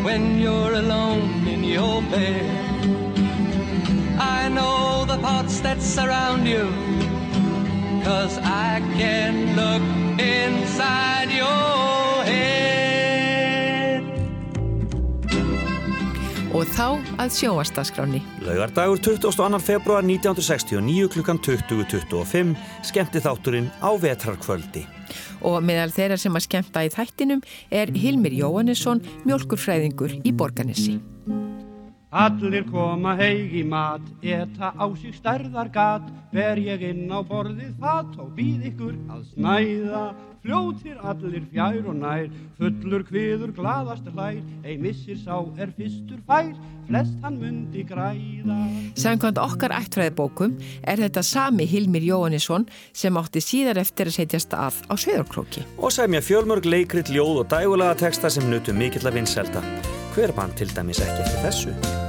when 0.04 0.38
you're 0.38 0.74
alone 0.74 1.46
in 1.46 1.64
your 1.64 2.02
bed. 2.02 2.68
I 4.20 4.48
know 4.48 5.04
the 5.06 5.18
thoughts 5.18 5.60
that 5.60 5.80
surround 5.82 6.46
you, 6.46 6.64
cause 8.04 8.38
I 8.38 8.80
can 8.96 9.56
look 9.56 9.82
inside 10.20 11.30
your 11.30 11.97
Og 16.56 16.64
þá 16.72 16.96
að 17.20 17.32
sjóastaskráni. 17.36 18.22
Laugardagur 18.40 19.00
22. 19.04 19.58
februar 19.60 20.06
1969 20.06 21.10
klukkan 21.12 21.40
20.25 21.44 22.54
skemmti 22.88 23.20
þátturinn 23.20 23.68
á 23.84 23.92
vetrarkvöldi. 24.00 24.86
Og 25.44 25.60
meðal 25.60 25.92
þeirra 25.92 26.16
sem 26.16 26.32
að 26.32 26.46
skemmta 26.46 26.86
í 26.86 26.92
þættinum 26.94 27.44
er 27.68 27.92
Hilmir 27.92 28.32
Jóhannesson, 28.32 29.04
mjölkurfræðingur 29.28 30.16
í 30.24 30.32
Borganissi. 30.32 30.96
Allir 32.08 32.64
koma 32.72 33.12
heig 33.18 33.52
í 33.52 33.66
mat, 33.68 34.00
eta 34.24 34.72
á 34.72 34.86
sig 34.96 35.12
stærðar 35.18 35.68
gat, 35.68 36.08
ver 36.32 36.56
ég 36.56 36.80
inn 36.94 37.12
á 37.12 37.20
borðið 37.20 37.76
fat 37.76 38.16
og 38.16 38.32
býð 38.38 38.70
ykkur 38.72 38.96
að 39.12 39.26
snæða. 39.34 40.04
Fljótir 40.44 40.98
allir 41.02 41.42
fjær 41.50 41.86
og 41.90 41.96
nær, 41.98 42.28
fullur 42.58 43.02
kviður 43.08 43.50
glaðast 43.56 44.06
hlær, 44.14 44.38
ei 44.62 44.76
missir 44.80 45.18
sá 45.18 45.40
er 45.58 45.72
fyrstur 45.74 46.20
fær, 46.28 46.52
flest 46.86 47.16
hann 47.24 47.40
mundi 47.42 47.82
græða. 47.88 48.58
Samkvæmt 48.98 49.40
okkar 49.42 49.74
ættfræðibókum 49.80 50.56
er 50.86 51.02
þetta 51.02 51.24
sami 51.26 51.66
Hilmir 51.68 52.06
Jóhannesson 52.06 52.68
sem 52.96 53.18
átti 53.18 53.42
síðar 53.44 53.82
eftir 53.82 54.12
að 54.12 54.20
setjast 54.20 54.54
að 54.56 54.82
á 54.86 54.94
Sveðarkróki. 54.94 55.66
Og 55.78 55.94
semja 55.94 56.22
fjölmörg 56.24 56.68
leikrit, 56.70 57.10
ljóð 57.10 57.42
og 57.44 57.48
dægulega 57.52 57.98
texta 58.06 58.30
sem 58.30 58.46
nutu 58.50 58.76
mikill 58.76 59.08
að 59.10 59.18
vinselda. 59.20 59.64
Hver 60.14 60.34
mann 60.38 60.54
til 60.58 60.70
dæmis 60.70 61.02
ekki 61.02 61.26
eftir 61.26 61.42
þessu? 61.48 62.07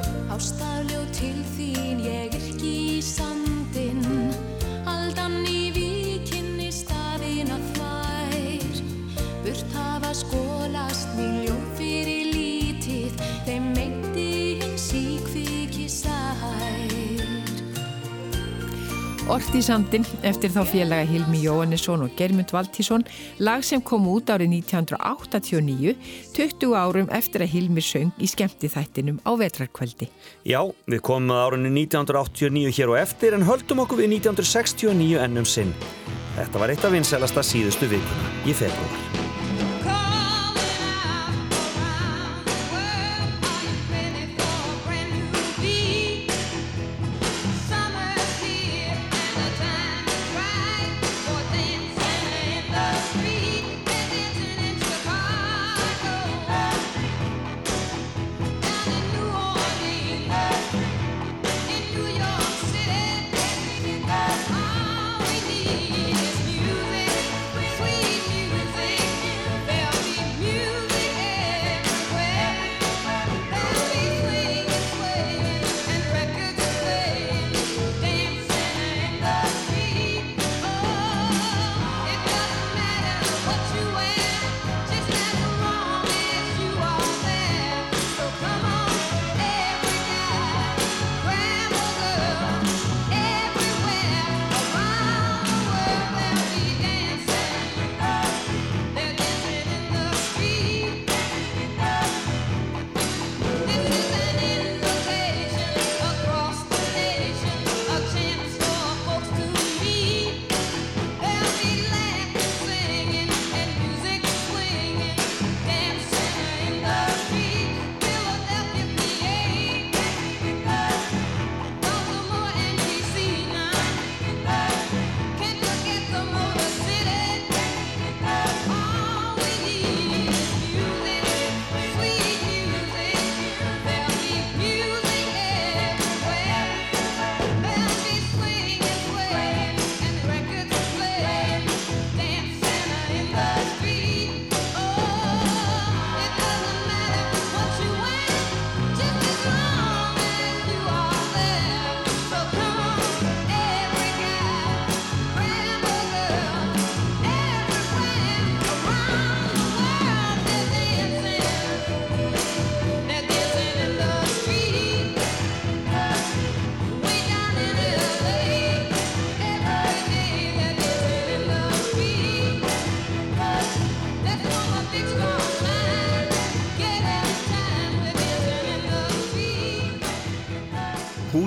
Orti 19.30 19.60
sandin 19.62 20.02
eftir 20.26 20.50
þá 20.50 20.63
félaga 20.65 21.06
Hilmi 21.06 21.44
Jóhannesson 21.44 22.02
og 22.02 22.15
Germund 22.18 22.50
Valtísson 22.50 23.04
lag 23.46 23.62
sem 23.65 23.82
kom 23.86 24.08
út 24.10 24.32
árið 24.34 24.56
1989 24.63 25.94
20 26.34 26.74
árum 26.74 27.12
eftir 27.13 27.46
að 27.46 27.54
Hilmi 27.54 27.84
söng 27.86 28.10
í 28.18 28.30
skemmti 28.32 28.72
þættinum 28.74 29.22
á 29.22 29.32
vetrarkvöldi. 29.38 30.10
Já, 30.50 30.63
við 30.89 31.04
komum 31.06 31.36
að 31.36 31.44
árunni 31.46 31.74
1989 31.86 32.74
hér 32.80 32.96
og 32.96 33.02
eftir 33.04 33.38
en 33.38 33.46
höldum 33.46 33.86
okkur 33.86 34.02
við 34.02 34.15
1969 34.18 35.22
ennum 35.22 35.46
sinn. 35.46 35.78
Þetta 36.39 36.65
var 36.65 36.74
eitt 36.74 36.89
af 36.89 36.98
vinsælasta 36.98 37.46
síðustu 37.46 37.94
vikuna 37.94 38.36
í 38.50 38.58
februar. 38.58 39.09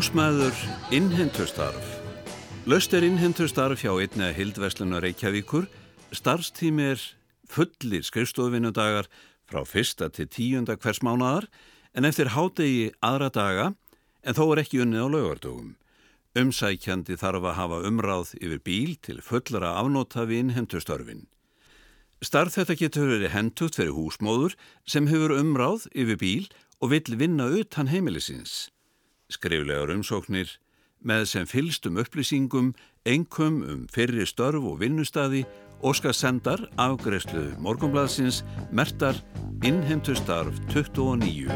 Húsmaður 0.03 0.57
innhentustarf 0.91 1.91
Löst 2.67 2.91
er 2.91 3.05
innhentustarf 3.07 3.85
hjá 3.85 3.93
einni 4.03 4.25
að 4.27 4.33
Hildverslunar 4.41 5.05
Reykjavíkur 5.05 5.69
starfstími 6.19 6.89
er 6.97 7.05
fullir 7.47 8.03
skrifstofinnudagar 8.09 9.07
frá 9.47 9.61
fyrsta 9.63 10.09
til 10.11 10.27
tíunda 10.27 10.75
hvers 10.75 11.05
mánadar 11.07 11.47
en 11.95 12.11
eftir 12.11 12.33
hádegi 12.35 12.91
aðra 12.99 13.31
daga 13.31 13.69
en 14.27 14.41
þó 14.41 14.43
er 14.49 14.65
ekki 14.65 14.83
unnið 14.83 15.07
á 15.07 15.09
laugardögum. 15.15 15.71
Umsækjandi 16.35 17.21
þarf 17.23 17.47
að 17.53 17.59
hafa 17.61 17.81
umráð 17.93 18.35
yfir 18.43 18.59
bíl 18.67 18.99
til 19.07 19.23
fullara 19.23 19.77
afnóta 19.79 20.27
við 20.27 20.49
innhendustörfin. 20.49 21.29
Starf 22.19 22.59
þetta 22.59 22.81
getur 22.83 23.15
verið 23.15 23.37
hendugt 23.39 23.79
fyrir 23.79 23.95
húsmóður 23.95 24.59
sem 24.83 25.07
hefur 25.15 25.39
umráð 25.39 25.87
yfir 25.95 26.19
bíl 26.27 26.47
og 26.83 26.91
vill 26.91 27.21
vinna 27.23 27.53
utan 27.55 27.95
heimilisins 27.95 28.73
skriflegar 29.33 29.91
umsóknir 29.95 30.59
með 31.03 31.27
sem 31.33 31.49
fylstum 31.51 31.99
upplýsingum, 31.99 32.71
engum 33.09 33.63
um 33.67 33.87
fyrri 33.91 34.27
störf 34.29 34.63
og 34.63 34.79
vinnustadi 34.85 35.43
Óskar 35.83 36.15
sendar 36.15 36.61
afgreifslu 36.79 37.57
morgunbladsins 37.59 38.45
mertar 38.71 39.19
innheimtustarf 39.67 40.63
29 40.71 41.51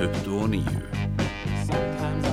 29 0.00 2.29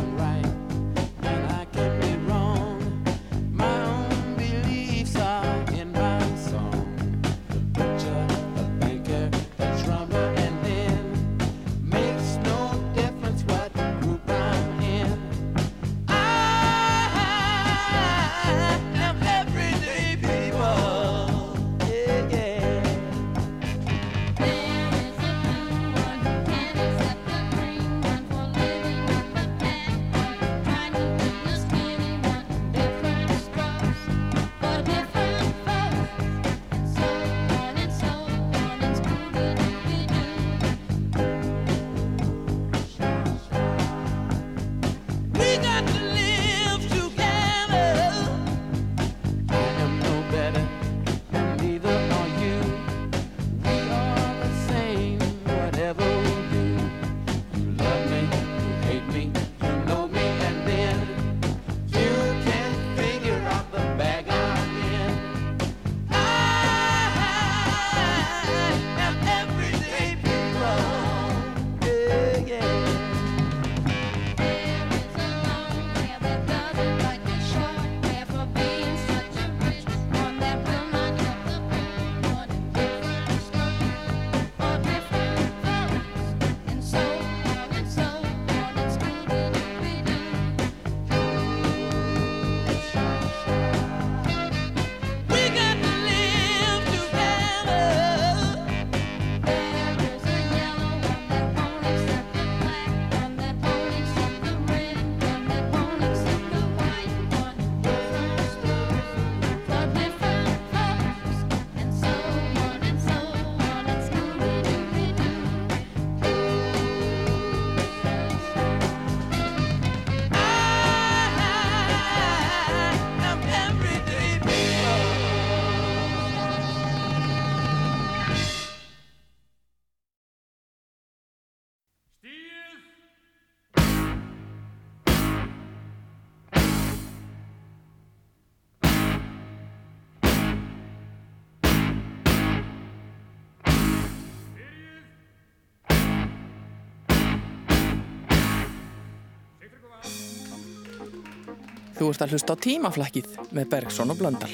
Þú 151.98 152.12
ert 152.14 152.22
að 152.22 152.34
hlusta 152.36 152.54
á 152.54 152.62
tímaflækið 152.62 153.28
með 153.58 153.70
Bergson 153.72 154.14
og 154.14 154.20
Blöndal. 154.20 154.52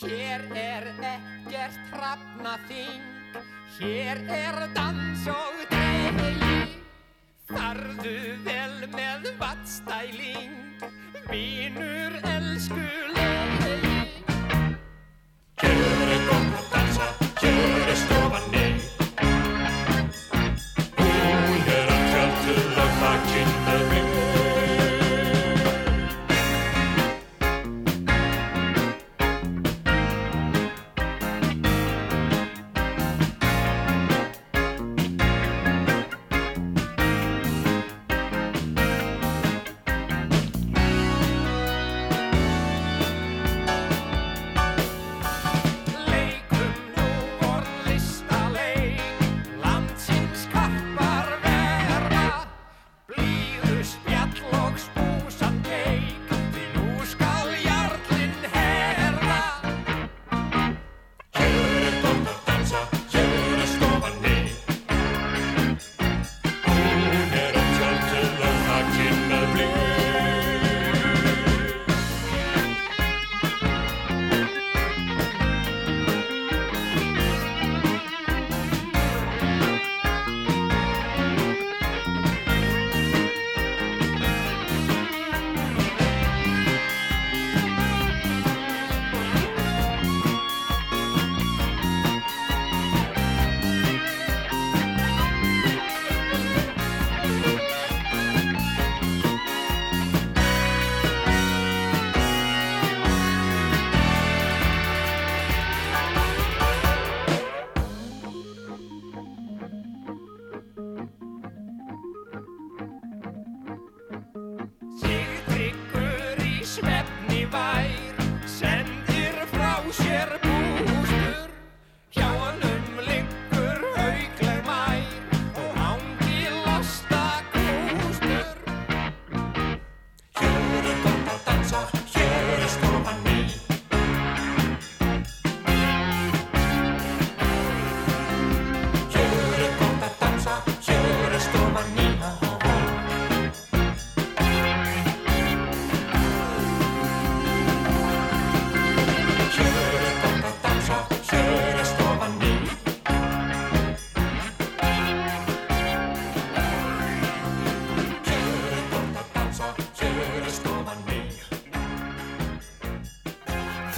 Hér 0.00 0.46
er 0.56 0.86
ekkert 0.96 1.92
hrafnaþing, 1.92 3.04
hér 3.76 4.22
er 4.32 4.56
dans 4.72 5.26
og 5.34 5.60
dreig. 5.68 6.72
Farðu 7.52 8.16
vel 8.46 8.88
með 8.96 9.28
vatstæling, 9.36 10.56
vinur 11.28 12.16
elskuleg. 12.32 14.16
Hér 15.60 15.86
er 16.08 16.26
gott 16.32 16.52
að 16.56 16.66
dansa, 16.72 17.12
hér 17.44 17.84
er 17.84 17.96
stofan 18.06 18.21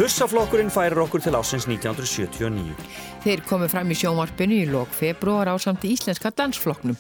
Þursaflokkurinn 0.05 0.69
færir 0.69 0.99
okkur 1.01 1.23
til 1.25 1.33
ásins 1.33 1.65
1979. 1.65 2.75
Þeir 3.25 3.43
komu 3.49 3.71
fram 3.73 3.89
í 3.89 3.95
sjónvarpinu 3.97 4.59
í 4.61 4.67
lok 4.69 4.91
februar 4.93 5.49
á 5.49 5.57
samt 5.57 5.87
íslenska 5.89 6.29
dansflokknum. 6.29 6.99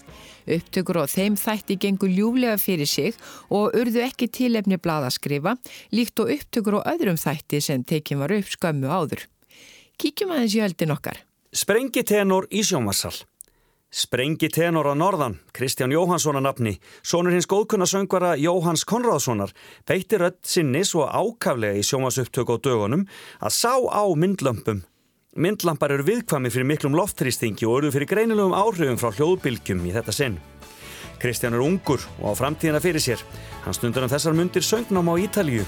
Upptökur 0.48 1.02
á 1.02 1.12
þeim 1.12 1.36
þætti 1.36 1.76
gengur 1.82 2.08
ljúflega 2.08 2.56
fyrir 2.56 2.88
sig 2.88 3.12
og 3.52 3.76
urðu 3.76 4.00
ekki 4.06 4.30
tilefni 4.32 4.80
bladaskrifa, 4.80 5.52
líkt 5.92 6.24
og 6.24 6.32
upptökur 6.32 6.80
á 6.80 6.96
öðrum 6.96 7.20
þætti 7.20 7.60
sem 7.60 7.84
tekin 7.84 8.24
var 8.24 8.32
upp 8.32 8.48
skömmu 8.56 8.88
áður. 8.88 9.28
Kíkjum 10.00 10.32
aðeins 10.32 10.56
í 10.56 10.64
höldin 10.64 10.96
okkar. 10.96 11.20
Sprengitenor 11.52 12.48
í 12.48 12.64
sjónvarsal. 13.94 13.94
Sprengitenor 13.94 14.86
á 14.90 14.94
norðan, 14.94 15.38
Kristján 15.52 15.92
Jóhansson 15.92 16.36
að 16.36 16.42
nafni, 16.42 16.80
sonur 17.02 17.32
hins 17.32 17.46
góðkunna 17.46 17.86
söngvara 17.86 18.36
Jóhans 18.36 18.84
Konráðssonar, 18.84 19.52
beitti 19.86 20.16
rödd 20.18 20.38
sinni 20.42 20.84
svo 20.84 21.06
ákaflega 21.06 21.78
í 21.78 21.82
sjónvarsupptöku 21.82 22.52
á 22.52 22.58
dögunum 22.58 23.06
að 23.40 23.52
sá 23.52 23.74
á 23.78 24.04
myndlömpum. 24.14 24.82
Myndlampar 25.36 25.90
eru 25.90 26.04
viðkvæmi 26.06 26.50
fyrir 26.50 26.66
miklum 26.66 26.94
loftþrýstingi 26.94 27.66
og 27.66 27.78
eru 27.78 27.90
fyrir 27.90 28.06
greinilegum 28.06 28.54
áhrifum 28.54 28.98
frá 28.98 29.10
hljóðbylgjum 29.14 29.86
í 29.86 29.92
þetta 29.94 30.12
sinn. 30.12 30.38
Kristján 31.18 31.54
er 31.54 31.64
ungur 31.64 32.00
og 32.20 32.34
á 32.34 32.38
framtíðina 32.38 32.80
fyrir 32.82 33.02
sér. 33.02 33.18
Hann 33.64 33.74
stundur 33.74 34.02
um 34.06 34.12
þessar 34.12 34.34
myndir 34.34 34.62
söngnám 34.62 35.10
á 35.10 35.14
Ítalíu. 35.18 35.64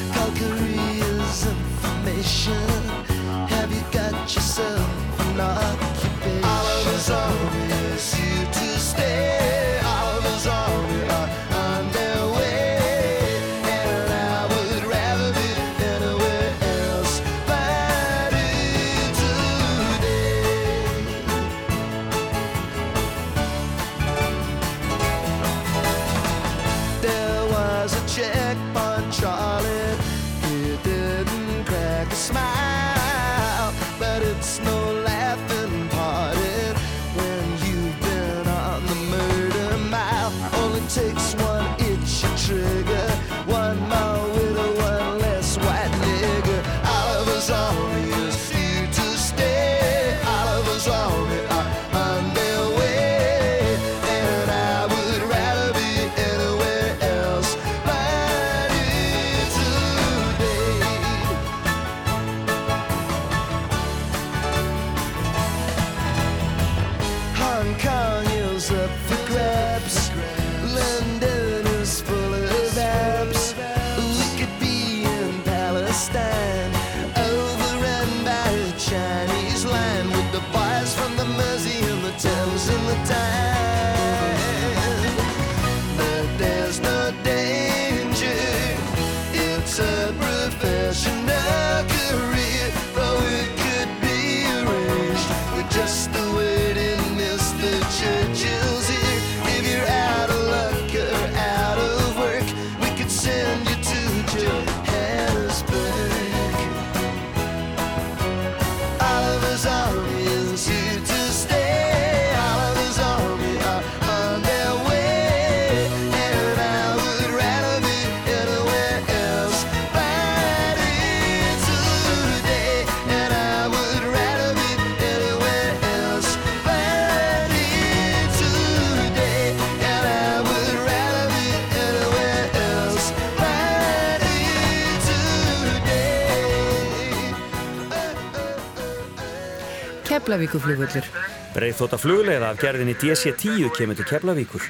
Keflavíkuflugullur. 140.26 141.06
Breiðþóta 141.54 141.98
flugleiða 142.02 142.48
af 142.50 142.58
gerðinni 142.58 142.96
DC-10 142.98 143.68
kemur 143.76 143.94
til 143.94 144.06
Keflavíkur. 144.08 144.64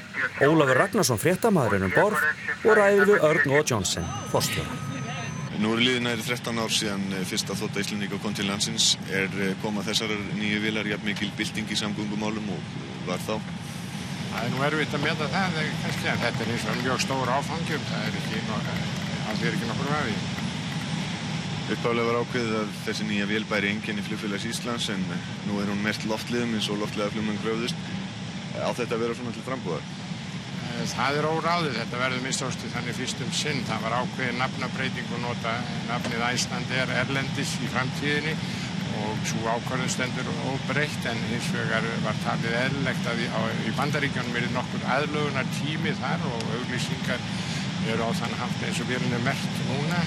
Ólafur 0.45 0.77
Ragnarsson 0.77 1.17
fréttamaðurinn 1.17 1.87
um 1.87 1.95
borð 1.95 2.21
og 2.61 2.77
ræður 2.77 3.09
við 3.09 3.25
Örn 3.25 3.55
og 3.57 3.71
Johnson, 3.71 4.05
fórstjóra. 4.29 4.77
Nú 5.57 5.73
eru 5.73 5.81
liðin 5.81 6.05
næri 6.05 6.21
13 6.21 6.61
ár 6.61 6.69
síðan 6.69 7.07
eh, 7.09 7.25
fyrsta 7.25 7.57
þótt 7.57 7.81
Íslandíka 7.81 8.21
kom 8.21 8.37
til 8.37 8.45
landsins. 8.45 8.91
Er 9.09 9.33
eh, 9.41 9.55
koma 9.63 9.81
þessar 9.81 10.13
nýju 10.37 10.61
vilar 10.67 10.85
jafn 10.85 11.09
mikil 11.09 11.33
bylting 11.39 11.73
í 11.73 11.81
samgöngumálum 11.81 12.53
og 12.53 12.73
var 13.09 13.23
þá? 13.25 13.39
Það 14.29 14.41
er 14.43 14.53
nú 14.53 14.65
erfitt 14.69 14.93
að 14.93 15.07
meta 15.07 15.33
það, 15.33 15.61
eh, 15.63 15.77
kannski, 15.81 16.11
en 16.13 16.25
þetta 16.27 16.45
er 16.45 16.53
eins 16.53 16.67
og 16.69 16.83
mjög 16.83 17.05
stór 17.07 17.33
áfangjum. 17.39 17.87
Það 17.89 18.05
er 18.05 18.19
ekki, 18.21 18.43
það 18.51 19.47
er 19.47 19.57
ekki 19.57 19.71
nokkur 19.71 19.95
vefi. 19.95 20.45
Uppálega 21.67 22.07
var 22.07 22.21
ákveðið 22.23 22.53
að 22.61 22.69
þessi 22.85 23.05
nýja 23.09 23.25
vél 23.27 23.43
bæri 23.49 23.73
enginn 23.73 23.97
í 23.99 24.03
flugfélags 24.05 24.45
Íslands 24.47 24.85
en 24.93 25.01
nú 25.49 25.57
er 25.59 25.67
hún 25.67 25.81
mest 25.83 26.05
loftliðum 26.07 26.53
eins 26.55 26.69
og 26.71 26.77
loftliða 26.79 27.11
flugmenn 27.11 27.39
gröfðust. 27.43 27.81
Á 28.55 28.71
þetta 28.71 28.95
að 28.95 29.01
vera 29.03 29.17
svona 29.17 29.33
til 29.35 29.43
frambúðar? 29.43 29.89
Það 30.93 31.17
er 31.19 31.27
óráðið, 31.27 31.75
þetta 31.81 31.99
verður 31.99 32.23
mistástu 32.23 32.69
þannig 32.71 32.95
fyrstum 33.01 33.33
sinn. 33.35 33.59
Það 33.67 33.83
var 33.83 33.95
ákveðið 33.97 34.39
nafnabreiting 34.39 35.11
og 35.17 35.21
nota 35.25 35.57
nafnið 35.89 36.23
Æsland 36.29 36.71
er 36.77 36.93
Erlendis 37.01 37.51
í 37.59 37.67
framtíðinni 37.73 38.37
og 39.01 39.27
svo 39.27 39.51
ákvarðun 39.57 39.91
stendur 39.91 40.29
óbreytt 40.47 41.09
en 41.11 41.19
hins 41.33 41.49
vegar 41.53 41.83
var 42.05 42.21
talið 42.23 42.55
eðlilegt 42.61 43.11
að 43.11 43.25
í, 43.25 43.73
bandaríkjónum 43.77 44.39
er 44.39 44.47
nokkur 44.55 44.87
aðlögunar 44.95 45.51
tími 45.59 45.91
þar 45.99 46.23
og 46.31 46.47
auglýsingar 46.55 47.27
eru 47.91 48.07
á 48.07 48.11
þann 48.21 48.39
haft 48.39 48.65
eins 48.65 48.81
og 48.81 48.89
virðinu 48.89 49.19
mert 49.27 49.61
núna 49.67 50.01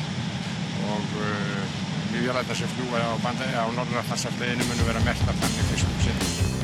og 0.95 1.19
uh, 1.21 1.77
við 2.13 2.27
vélætna 2.29 2.57
sem 2.59 2.73
fljúa 2.77 3.05
á, 3.05 3.13
á 3.17 3.67
Norðurafnarsafleginu 3.77 4.71
munu 4.71 4.89
vera 4.89 5.05
mert 5.07 5.29
að 5.29 5.45
þannig 5.45 5.71
fyrstum 5.75 6.03
sinn. 6.09 6.60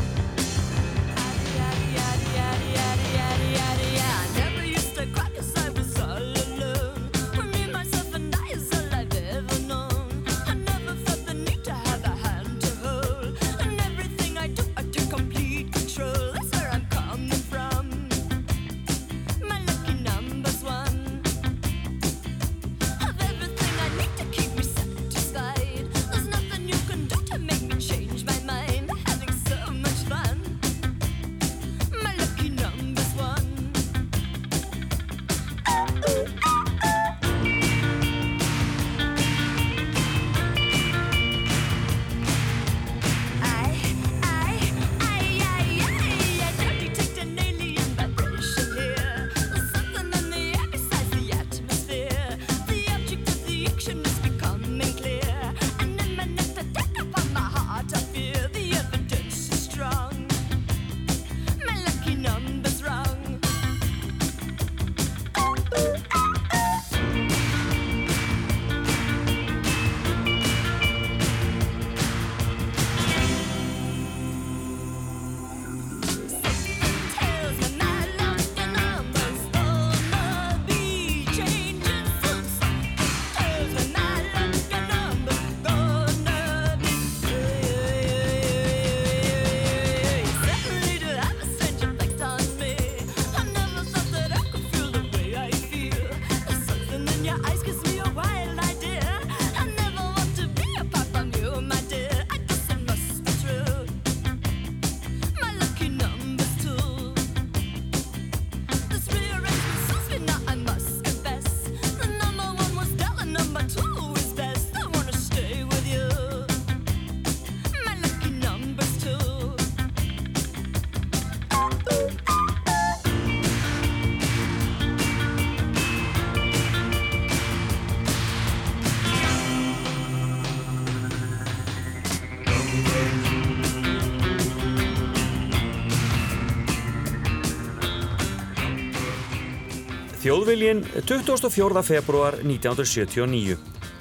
Þjóðviljin 140.27 140.81
24. 141.07 141.83
februar 141.87 142.35
1979. 142.43 143.55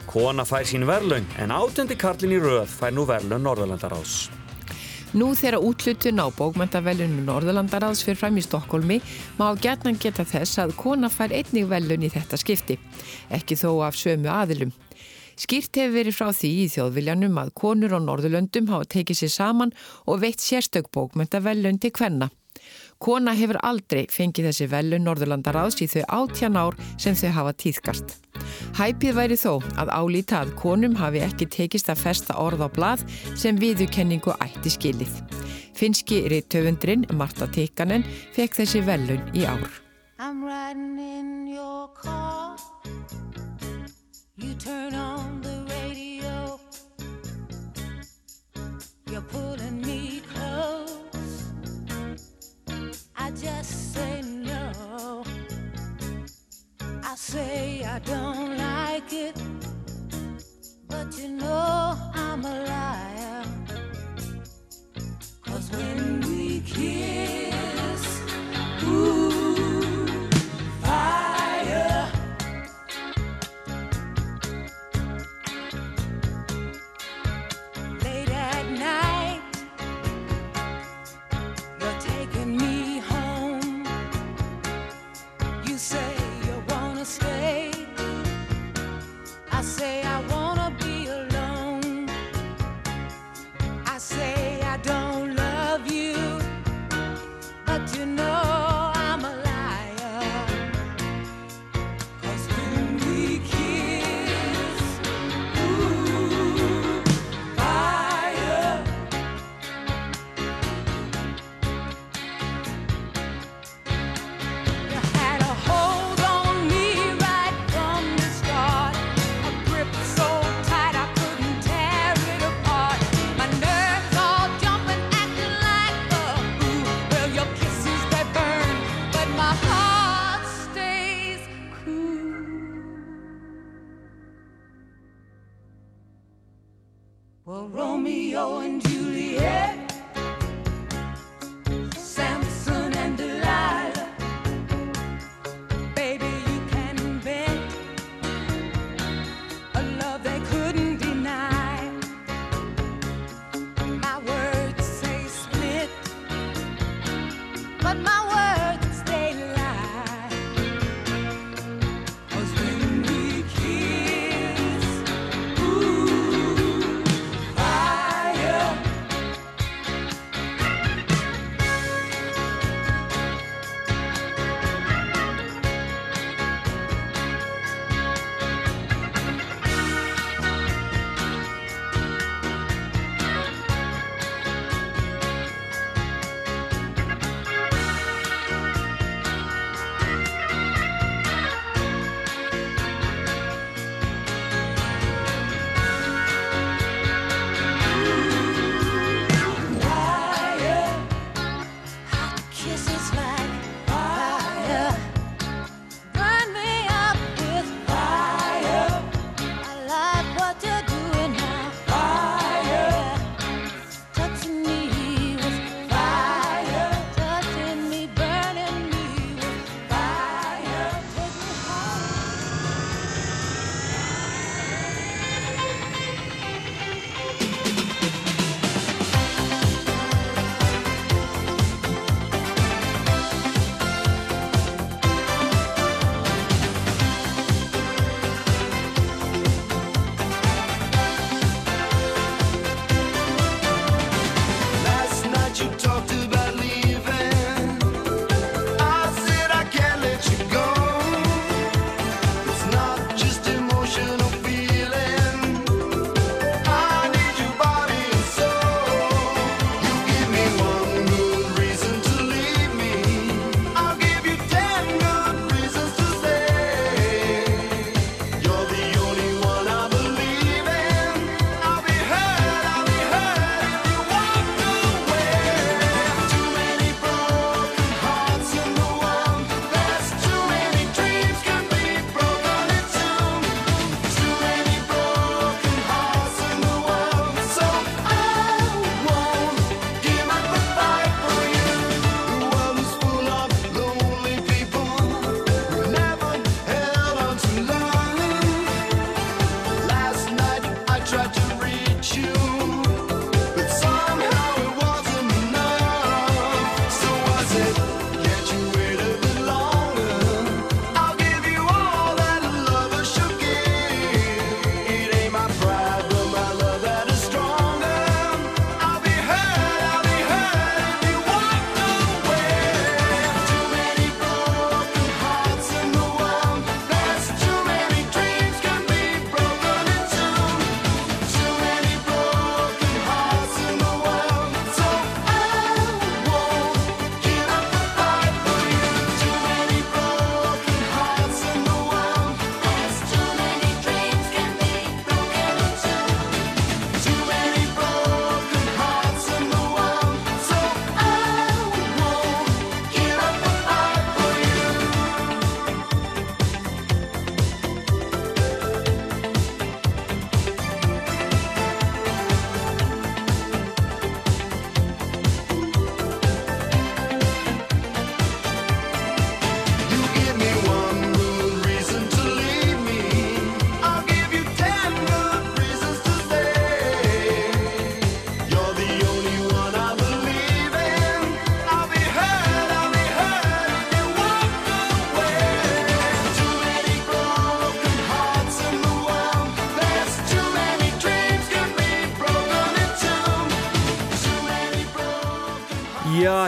Kona 0.10 0.42
fær 0.50 0.64
sín 0.66 0.82
verlaun 0.90 1.28
en 1.38 1.52
átendi 1.54 1.94
Karlin 2.02 2.32
í 2.34 2.40
röð 2.42 2.72
fær 2.80 2.96
nú 2.98 3.04
verlaun 3.06 3.44
Norðurlandaráðs. 3.46 4.32
Nú 5.14 5.28
þegar 5.38 5.60
útlutun 5.62 6.18
á 6.18 6.26
bókmentavelunum 6.34 7.28
Norðurlandaráðs 7.28 8.02
fyrir 8.08 8.18
fram 8.18 8.40
í 8.42 8.46
Stokkólmi 8.48 8.98
má 9.38 9.52
gætnan 9.54 10.00
geta 10.02 10.26
þess 10.26 10.64
að 10.64 10.74
kona 10.80 11.12
fær 11.14 11.30
einnig 11.30 11.70
velun 11.70 12.08
í 12.08 12.10
þetta 12.16 12.40
skipti, 12.42 12.80
ekki 13.30 13.60
þó 13.62 13.84
af 13.86 14.00
sömu 14.02 14.32
aðilum. 14.34 14.74
Skýrt 15.38 15.78
hefur 15.78 15.94
verið 16.00 16.18
frá 16.18 16.32
því 16.34 16.52
í 16.64 16.66
þjóðviljanum 16.74 17.38
að 17.38 17.54
konur 17.62 17.94
á 17.94 18.02
Norðurlöndum 18.02 18.74
hafa 18.74 18.90
tekið 18.98 19.22
sér 19.22 19.36
saman 19.36 19.76
og 20.10 20.26
veitt 20.26 20.42
sérstök 20.42 20.90
bókmentavelun 20.90 21.78
til 21.78 21.94
hvenna. 21.94 22.32
Kona 23.04 23.34
hefur 23.36 23.60
aldrei 23.66 24.06
fengið 24.12 24.50
þessi 24.50 24.68
velun 24.72 25.04
Norðurlandaráðs 25.06 25.82
í 25.84 25.88
þau 25.92 26.04
átjan 26.22 26.58
ár 26.58 26.78
sem 27.02 27.18
þau 27.18 27.32
hafa 27.36 27.54
tíðkast. 27.64 28.16
Hæpið 28.80 29.18
væri 29.18 29.38
þó 29.40 29.60
að 29.82 29.92
álíta 29.92 30.42
að 30.42 30.54
konum 30.60 30.96
hafi 31.00 31.22
ekki 31.26 31.48
tekist 31.52 31.92
að 31.92 32.04
festa 32.06 32.38
orð 32.40 32.66
á 32.66 32.70
blað 32.72 33.06
sem 33.36 33.60
viðukenningu 33.60 34.36
ætti 34.40 34.74
skilið. 34.74 35.20
Finski 35.76 36.22
reytöfundrin 36.32 37.04
Marta 37.20 37.50
Tikkanen 37.52 38.06
fekk 38.36 38.62
þessi 38.62 38.84
velun 38.88 39.24
í 39.36 39.44
ár. 39.44 39.68
I'm 40.18 40.44
riding 40.46 40.98
in 40.98 41.48
your 41.48 41.90
car. 41.90 42.56
You 44.38 44.54
turn 44.56 44.96
on 44.96 45.42
the 45.42 45.66
radio. 45.68 46.58
You're 49.12 49.22
pulling 49.22 49.82
me 49.82 50.15
just 53.36 53.94
say 53.94 54.22
no. 54.22 55.24
I 57.04 57.16
say 57.16 57.84
I 57.84 58.00
don't 58.00 58.58
like 58.58 59.12
it. 59.12 59.36
But 60.88 61.18
you 61.18 61.30
know 61.30 61.98
I'm 62.14 62.46
a 62.46 62.64
liar. 62.64 63.46
Cause 65.46 65.70
when 65.72 66.22
we 66.22 66.62
kiss, 66.62 67.55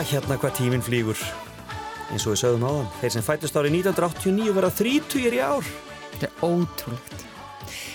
hérna 0.08 0.38
hvað 0.40 0.56
tíminn 0.58 0.84
flýgur. 0.84 1.20
Eins 2.08 2.24
og 2.24 2.34
við 2.34 2.42
sögum 2.42 2.64
á 2.64 2.70
þann 2.72 2.90
þeir 3.02 3.14
sem 3.14 3.26
fætist 3.26 3.60
árið 3.60 3.78
1989 3.82 4.56
verða 4.56 4.72
30 4.80 5.28
í 5.28 5.40
ár. 5.44 5.70
Þetta 6.14 6.30
er 6.30 6.44
ótrúlega 6.48 7.07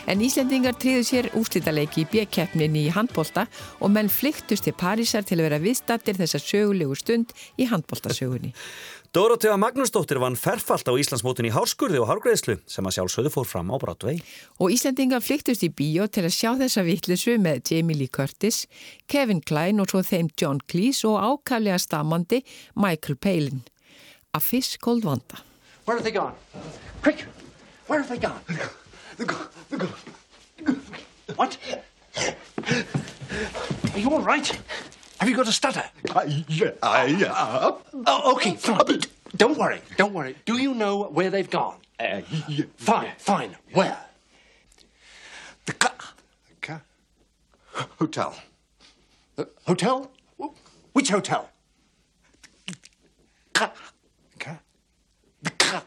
En 0.04 0.20
Íslendingar 0.20 0.76
tríðu 0.76 1.04
sér 1.08 1.30
úrslítaleiki 1.39 2.04
í 2.04 2.10
bjekkjefnin 2.12 2.76
í 2.76 2.89
handbólta 2.91 3.45
og 3.80 3.93
menn 3.93 4.12
flyktust 4.12 4.68
til 4.68 4.76
Parísar 4.76 5.24
til 5.24 5.39
að 5.39 5.47
vera 5.47 5.62
viðstattir 5.64 6.20
þessa 6.20 6.41
sögulegu 6.43 6.97
stund 6.99 7.32
í 7.56 7.70
handbóltasögunni. 7.72 8.51
Dórótega 9.14 9.56
Magnúsdóttir 9.62 10.18
vann 10.18 10.34
ferfalt 10.34 10.89
á 10.89 10.93
Íslandsmótun 10.97 11.45
í 11.45 11.54
Hárskurði 11.54 11.99
og 12.01 12.08
Hárgreðslu 12.10 12.58
sem 12.66 12.88
að 12.89 12.95
sjálfsögðu 12.97 13.32
fór 13.36 13.45
fram 13.45 13.70
á 13.70 13.78
Brátvei. 13.78 14.16
Og 14.58 14.74
Íslandingar 14.74 15.22
flyktust 15.22 15.64
í 15.64 15.70
bíó 15.70 16.10
til 16.10 16.26
að 16.26 16.34
sjá 16.34 16.49
þessa 16.58 16.82
vittlissu 16.88 17.38
með 17.38 17.62
Jamie 17.70 17.99
Lee 17.99 18.10
Curtis, 18.10 18.64
Kevin 19.06 19.43
Klein 19.45 19.80
og 19.80 19.93
svo 19.93 20.01
þeim 20.01 20.34
John 20.34 20.60
Cleese 20.66 21.06
og 21.08 21.22
ákallega 21.22 21.78
stamandi 21.78 22.41
Michael 22.74 23.22
Palin. 23.22 23.62
Affis 24.34 24.80
Goldvanda. 24.82 25.45
Where 25.86 25.99
have 25.99 26.04
they 26.04 26.12
gone? 26.12 26.34
Quick! 27.04 27.28
Where 27.86 28.01
have 28.01 28.10
they 28.10 28.18
gone? 28.18 28.41
The 29.18 29.26
girl. 29.26 29.47
The 29.70 29.78
girl. 29.78 29.93
What? 31.36 31.57
Are 33.93 33.99
you 33.99 34.09
all 34.09 34.22
right? 34.22 34.47
Have 35.20 35.30
you 35.30 35.36
got 35.36 35.47
a 35.47 35.51
stutter? 35.51 35.84
I, 36.16 36.43
yeah, 36.47 36.72
I, 36.82 37.14
uh, 37.24 37.78
oh, 38.07 38.34
okay, 38.34 38.55
fine. 38.55 38.99
Don't 39.38 39.57
worry, 39.57 39.82
don't 39.97 40.14
worry. 40.14 40.36
Do 40.45 40.57
you 40.57 40.74
know 40.74 41.03
where 41.03 41.30
they've 41.30 41.49
gone? 41.49 41.78
Uh, 41.99 42.22
yeah, 42.47 42.66
fine, 42.78 43.05
yeah. 43.05 43.14
fine. 43.18 43.55
Where? 43.72 43.97
The 45.66 45.74
car. 45.74 45.95
Ca 46.61 46.82
hotel. 47.99 48.36
The 49.36 49.49
hotel? 49.66 50.11
Which 50.93 51.09
hotel? 51.09 51.49
Car. 53.53 53.72
Car. 54.39 54.59
The 55.41 55.49
car. 55.51 55.84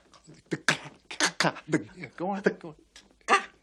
The 0.48 0.56
car. 0.56 0.80
The 1.10 1.16
car. 1.16 1.54
The, 1.68 1.78
car. 1.78 2.10
go 2.16 2.28
on, 2.30 2.42
go 2.58 2.68
on. 2.68 2.74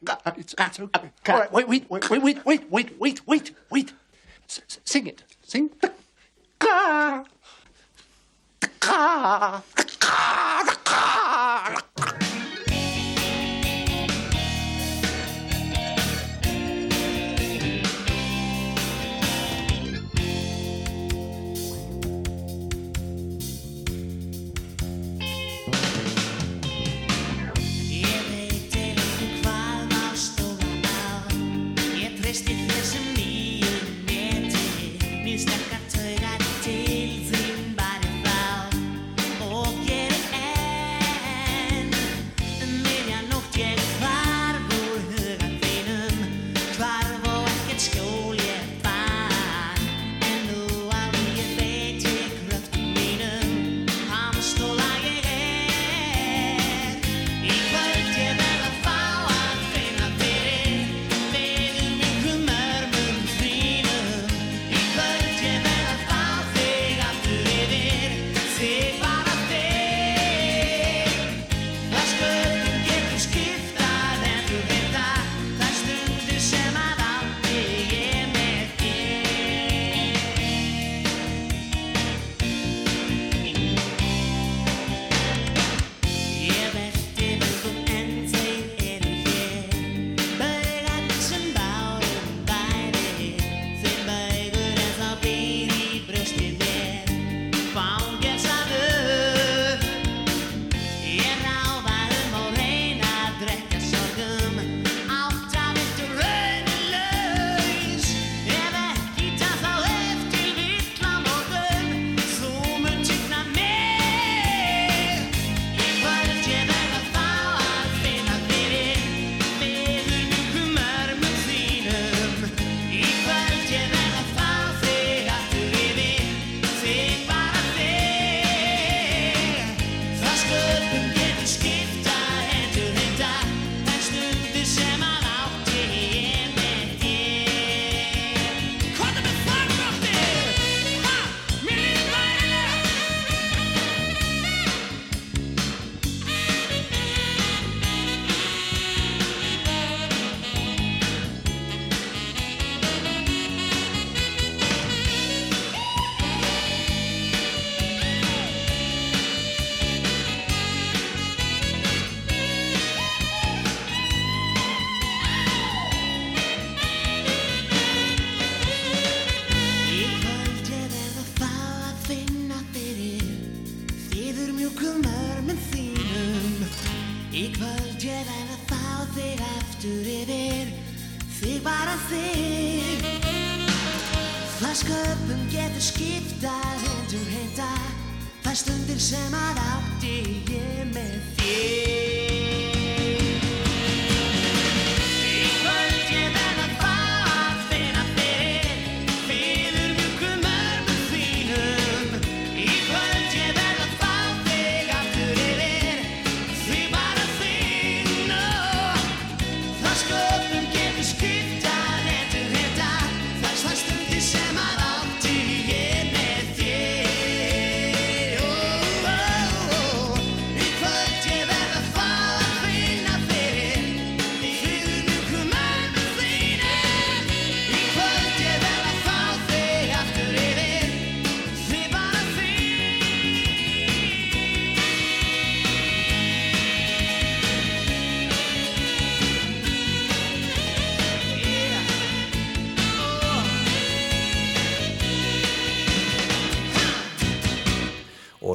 Uh, 0.07 0.31
it's, 0.37 0.55
it's 0.57 0.79
okay. 0.79 1.09
Uh, 1.27 1.31
All 1.31 1.39
right, 1.39 1.51
wait, 1.51 1.67
wait, 1.67 1.89
wait, 1.89 2.09
wait, 2.09 2.21
wait, 2.23 2.45
wait, 2.45 2.71
wait, 2.71 2.99
wait, 2.99 3.27
wait, 3.27 3.51
wait. 3.69 3.93
S- 4.49 4.61
s- 4.69 4.79
sing 4.83 5.07
it. 5.07 5.23
Sing. 5.45 5.69
The 5.79 5.91
ca- 6.59 7.23
the 8.61 8.67
ca- 8.79 9.61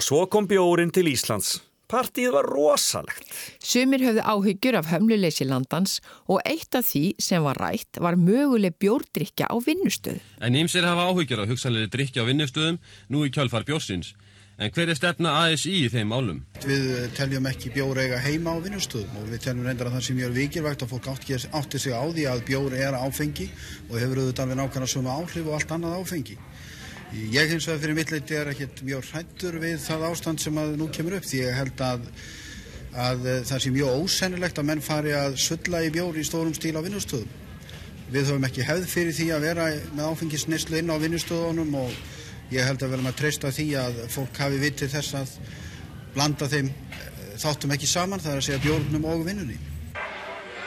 svo 0.08 0.24
kom 0.30 0.46
bjórin 0.48 0.92
til 0.94 1.10
Íslands. 1.10 1.58
Partíð 1.88 2.34
var 2.34 2.46
rosalegt. 2.48 3.28
Sumir 3.64 4.02
höfðu 4.04 4.22
áhyggjur 4.24 4.76
af 4.76 4.90
hömluleysi 4.92 5.46
landans 5.48 5.98
og 6.28 6.42
eitt 6.48 6.76
af 6.76 6.84
því 6.90 7.02
sem 7.24 7.44
var 7.44 7.56
rætt 7.60 8.00
var 8.04 8.16
möguleg 8.20 8.76
bjórdrykja 8.80 9.48
á 9.48 9.56
vinnustöðu. 9.56 10.20
En 10.44 10.56
ímsir 10.56 10.84
hafa 10.84 11.08
áhyggjur 11.08 11.44
af 11.44 11.52
hugsanlega 11.52 11.92
drikja 11.92 12.24
á 12.24 12.28
vinnustöðum 12.28 12.80
nú 13.08 13.24
í 13.24 13.32
kjálfar 13.32 13.64
bjórsins. 13.68 14.12
En 14.58 14.72
hver 14.74 14.90
er 14.90 14.98
stefna 14.98 15.32
ASI 15.44 15.70
í 15.84 15.88
þeim 15.92 16.08
málum? 16.10 16.38
Við 16.64 16.86
eh, 16.98 17.10
teljum 17.16 17.46
ekki 17.46 17.70
bjór 17.76 18.00
eiga 18.02 18.16
heima 18.20 18.56
á 18.56 18.64
vinnustöðum 18.64 19.20
og 19.20 19.28
við 19.30 19.44
teljum 19.44 19.68
reyndar 19.68 19.88
að 19.88 19.98
það 19.98 20.06
sem 20.08 20.18
mjög 20.18 20.32
vikilvægt 20.34 20.84
að 20.84 20.92
fólk 20.92 21.10
átti, 21.12 21.78
sig 21.78 21.94
á 21.94 22.02
því 22.04 22.24
að 22.32 22.42
bjór 22.48 22.74
er 22.74 22.96
áfengi 22.98 23.46
og 23.86 24.00
hefur 24.00 24.24
auðvitað 24.24 24.44
alveg 24.44 24.60
nákvæmlega 24.60 24.92
sömu 24.96 25.14
áhrif 25.14 25.46
og 25.46 25.54
allt 25.60 25.76
annað 25.76 26.00
áfengi. 26.00 26.38
Ég 27.08 27.48
hins 27.48 27.64
vegar 27.64 27.80
fyrir 27.80 27.96
mitt 27.96 28.10
leiti 28.12 28.36
er 28.36 28.50
ekkert 28.50 28.82
mjög 28.84 29.06
hrættur 29.08 29.54
við 29.62 29.78
það 29.80 30.02
ástand 30.10 30.42
sem 30.42 30.58
að 30.60 30.74
nú 30.76 30.90
kemur 30.92 31.14
upp 31.16 31.24
því 31.24 31.38
ég 31.40 31.54
held 31.56 31.80
að, 31.80 32.02
að 32.92 33.22
það 33.48 33.62
sé 33.64 33.72
mjög 33.72 34.02
ósennilegt 34.02 34.60
að 34.60 34.68
menn 34.68 34.82
fari 34.84 35.14
að 35.16 35.38
sulla 35.40 35.80
í 35.86 35.88
bjór 35.94 36.18
í 36.20 36.24
stórum 36.28 36.52
stíl 36.52 36.74
á 36.76 36.84
vinnustöðum. 36.84 37.30
Við 38.12 38.28
höfum 38.28 38.44
ekki 38.50 38.66
hefð 38.68 38.92
fyrir 38.92 39.16
því 39.16 39.30
að 39.32 39.46
vera 39.48 39.70
með 39.96 40.10
áfengisneslu 40.10 40.82
inn 40.82 40.92
á 40.92 41.00
vinnustöðunum 41.00 41.80
og 41.80 41.96
ég 42.52 42.68
held 42.68 42.84
að 42.84 42.92
verðum 42.92 43.10
að 43.10 43.18
treysta 43.22 43.54
því 43.56 43.68
að 43.86 44.04
fólk 44.12 44.44
hafi 44.44 44.60
vitið 44.66 44.94
þess 44.98 45.18
að 45.22 45.34
blanda 46.12 46.52
þeim 46.52 46.70
þáttum 47.40 47.72
ekki 47.72 47.88
saman, 47.88 48.20
það 48.20 48.34
er 48.34 48.42
að 48.42 48.48
segja 48.50 48.64
bjórnum 48.68 49.08
og 49.08 49.24
vinnunni. 49.24 49.58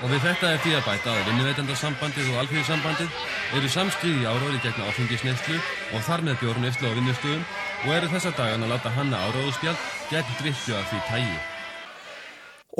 Og 0.01 0.09
við 0.09 0.23
þetta 0.25 0.47
er 0.49 0.61
því 0.63 0.71
að 0.73 0.87
bæta 0.87 1.11
að 1.13 1.27
vinnuveitandasambandið 1.29 2.29
og 2.31 2.37
alþjóðsambandið 2.41 3.17
eru 3.59 3.69
samstíði 3.69 4.23
áróði 4.25 4.61
gegn 4.63 4.87
áfengisneislu 4.87 5.59
og 5.93 6.05
þar 6.07 6.25
með 6.25 6.39
bjórneislu 6.41 6.89
á 6.89 6.97
vinnustöðum 6.97 7.43
og 7.85 7.93
eru 7.99 8.09
þessa 8.15 8.33
dagan 8.39 8.65
að 8.65 8.73
láta 8.73 8.93
hanna 8.97 9.21
áróðuspjald 9.27 9.85
gegn 10.09 10.33
drikkju 10.41 10.79
af 10.79 10.89
því 10.89 11.03
tægi. 11.11 11.37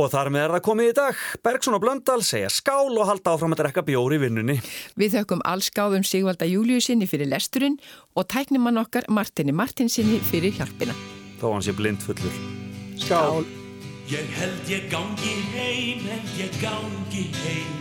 Og 0.02 0.10
þar 0.10 0.32
með 0.34 0.46
er 0.48 0.56
það 0.56 0.66
komið 0.66 0.90
í 0.90 0.98
dag. 0.98 1.24
Bergson 1.46 1.78
og 1.78 1.86
Blöndal 1.86 2.20
segja 2.26 2.50
skál 2.50 2.90
og 2.90 3.06
halda 3.06 3.36
áfram 3.36 3.54
að 3.54 3.64
drekka 3.66 3.86
bjóri 3.86 4.18
í 4.18 4.24
vinnunni. 4.26 4.58
Við 4.98 5.20
þökkum 5.20 5.46
allskáðum 5.46 6.08
Sigvalda 6.08 6.50
Júliusinni 6.50 7.06
fyrir 7.12 7.30
lesturinn 7.30 7.78
og 8.16 8.30
tæknumann 8.32 8.82
okkar 8.82 9.12
Martini 9.14 9.54
Martinsinni 9.54 10.24
fyrir 10.32 10.56
hjálpina. 10.58 10.98
Þó 11.38 11.52
hann 11.52 11.66
sé 11.68 11.76
blind 11.76 12.02
fullur. 12.02 12.46
Skál. 12.98 13.61
Ég 14.12 14.34
held 14.36 14.68
ég 14.68 14.90
gangi 14.90 15.36
heim, 15.54 16.00
held 16.08 16.32
ég 16.38 16.56
gangi 16.60 17.30
heim. 17.44 17.76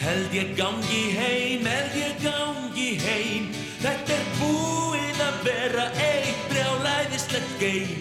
Held 0.00 0.32
ég 0.32 0.54
gangi 0.56 1.02
heim, 1.16 1.64
held 1.64 1.94
ég 1.94 2.14
gangi 2.22 2.96
heim. 3.02 3.50
Þetta 3.82 4.14
er 4.14 4.30
búið 4.38 5.20
að 5.26 5.36
vera 5.44 5.84
eitt 6.06 6.40
brjálæðislegt 6.48 7.52
geim. 7.60 7.92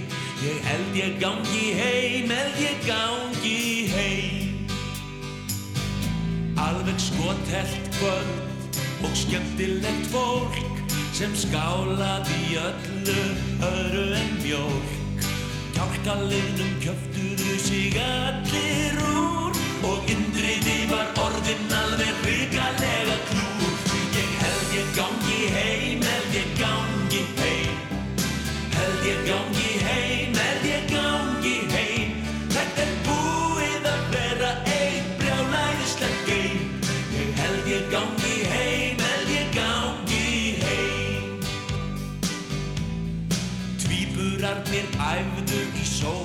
Ég 0.45 0.63
held 0.69 0.95
ég 1.01 1.19
gangi 1.19 1.65
heim, 1.81 2.31
held 2.31 2.63
ég 2.63 2.87
gangi 2.87 3.91
heim. 3.91 4.65
Alveg 6.55 7.05
skotelt 7.09 7.93
kvöld 7.99 8.81
og 9.03 9.21
skemmtilegt 9.25 10.11
fólk 10.15 10.59
sem 11.11 11.35
skálaði 11.35 12.43
öllu 12.63 13.23
öðru 13.67 14.11
en 14.23 14.37
mjólk 14.47 15.02
Kjálkaliðnum 15.73 16.73
kjöftuðu 16.83 17.55
sig 17.65 17.97
allir 17.97 18.99
úr 19.09 19.57
og 19.89 20.11
indriði 20.13 20.79
var 20.91 21.09
orðin 21.25 21.77
alveg 21.81 22.13
hrikalega 22.21 22.52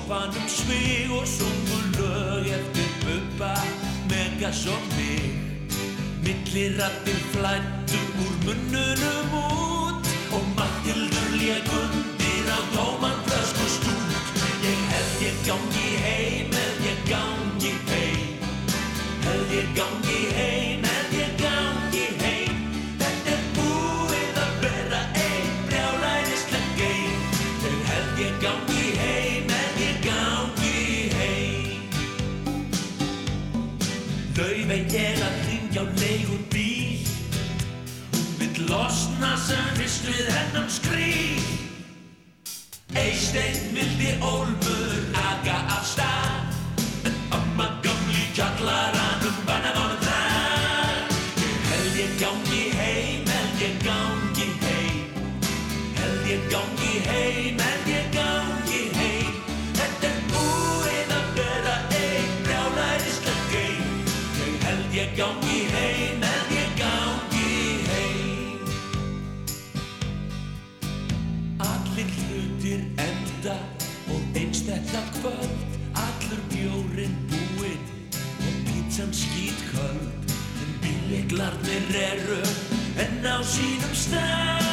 í 0.09 0.11
sófanum 0.11 0.47
svig 0.49 1.11
og 1.11 1.27
sungu 1.27 1.77
lög 1.97 2.47
eftir 2.47 2.89
bubba, 3.03 3.53
megas 4.09 4.65
og 4.65 4.81
mig. 4.97 5.37
Millirattir 6.23 7.19
flættu 7.31 7.99
úr 8.25 8.33
munnunum 8.45 9.33
út 9.37 10.09
og 10.33 10.43
Matildur 10.57 11.29
lék 11.37 11.69
undir 11.81 12.49
á 12.49 12.59
tóman 12.73 13.17
flösk 13.25 13.61
og 13.61 13.69
stút. 13.69 14.25
Ég 14.65 14.79
held 14.91 15.21
ég 15.29 15.37
gangi 15.45 15.89
heim, 16.03 16.53
held 16.57 16.85
ég 16.91 16.99
gangi 17.09 17.73
heim, 17.89 18.39
held 19.25 19.51
ég 19.51 19.67
gangi 19.77 20.08
sem 39.49 39.69
fyrst 39.77 40.05
við 40.05 40.27
hennan 40.29 40.67
skrýl 40.69 41.45
Eisteinn 42.99 43.71
vildi 43.73 44.11
ólmur 44.25 44.93
aga 45.21 45.57
af 45.75 45.85
stað. 45.85 46.55
En 47.09 47.15
amma 47.37 47.67
gamli 47.85 48.25
kjallaranum 48.37 49.37
banna 49.47 49.71
honum 49.77 50.01
það 50.05 51.15
Ég 51.45 51.57
held 51.69 51.97
ég 52.01 52.15
gangi 52.21 52.63
heim, 52.79 53.29
held 53.33 53.63
ég 53.65 53.77
gangi 53.85 54.47
heim. 54.65 55.01
Held 55.99 56.29
ég 56.33 56.47
gangi 56.53 56.93
heim, 57.09 57.61
held 57.65 57.91
ég 57.93 58.09
gangi 58.17 58.83
heim. 58.97 59.33
Þetta 59.79 60.11
er 60.11 60.21
búið 60.33 61.15
að 61.19 61.27
vera 61.41 61.77
einn 62.03 62.31
brjálæðislegt 62.47 63.53
geim. 63.53 63.91
Ég 64.43 64.65
held 64.67 64.97
ég 65.01 65.13
gangi 65.21 65.59
heim, 65.75 66.25
held 66.25 66.25
ég 66.25 66.49
gangi 66.49 66.58
þetta 74.69 75.01
kvöld 75.17 75.77
Allur 75.97 76.41
bjórin 76.53 77.15
búinn 77.31 77.85
og 78.45 78.59
pítsan 78.67 79.13
skýt 79.15 79.65
köld 79.73 80.33
En 80.61 80.73
bíleglarnir 80.83 81.93
eru 82.05 82.41
enn 83.01 83.25
á 83.25 83.41
sínum 83.41 83.95
stað 83.97 84.68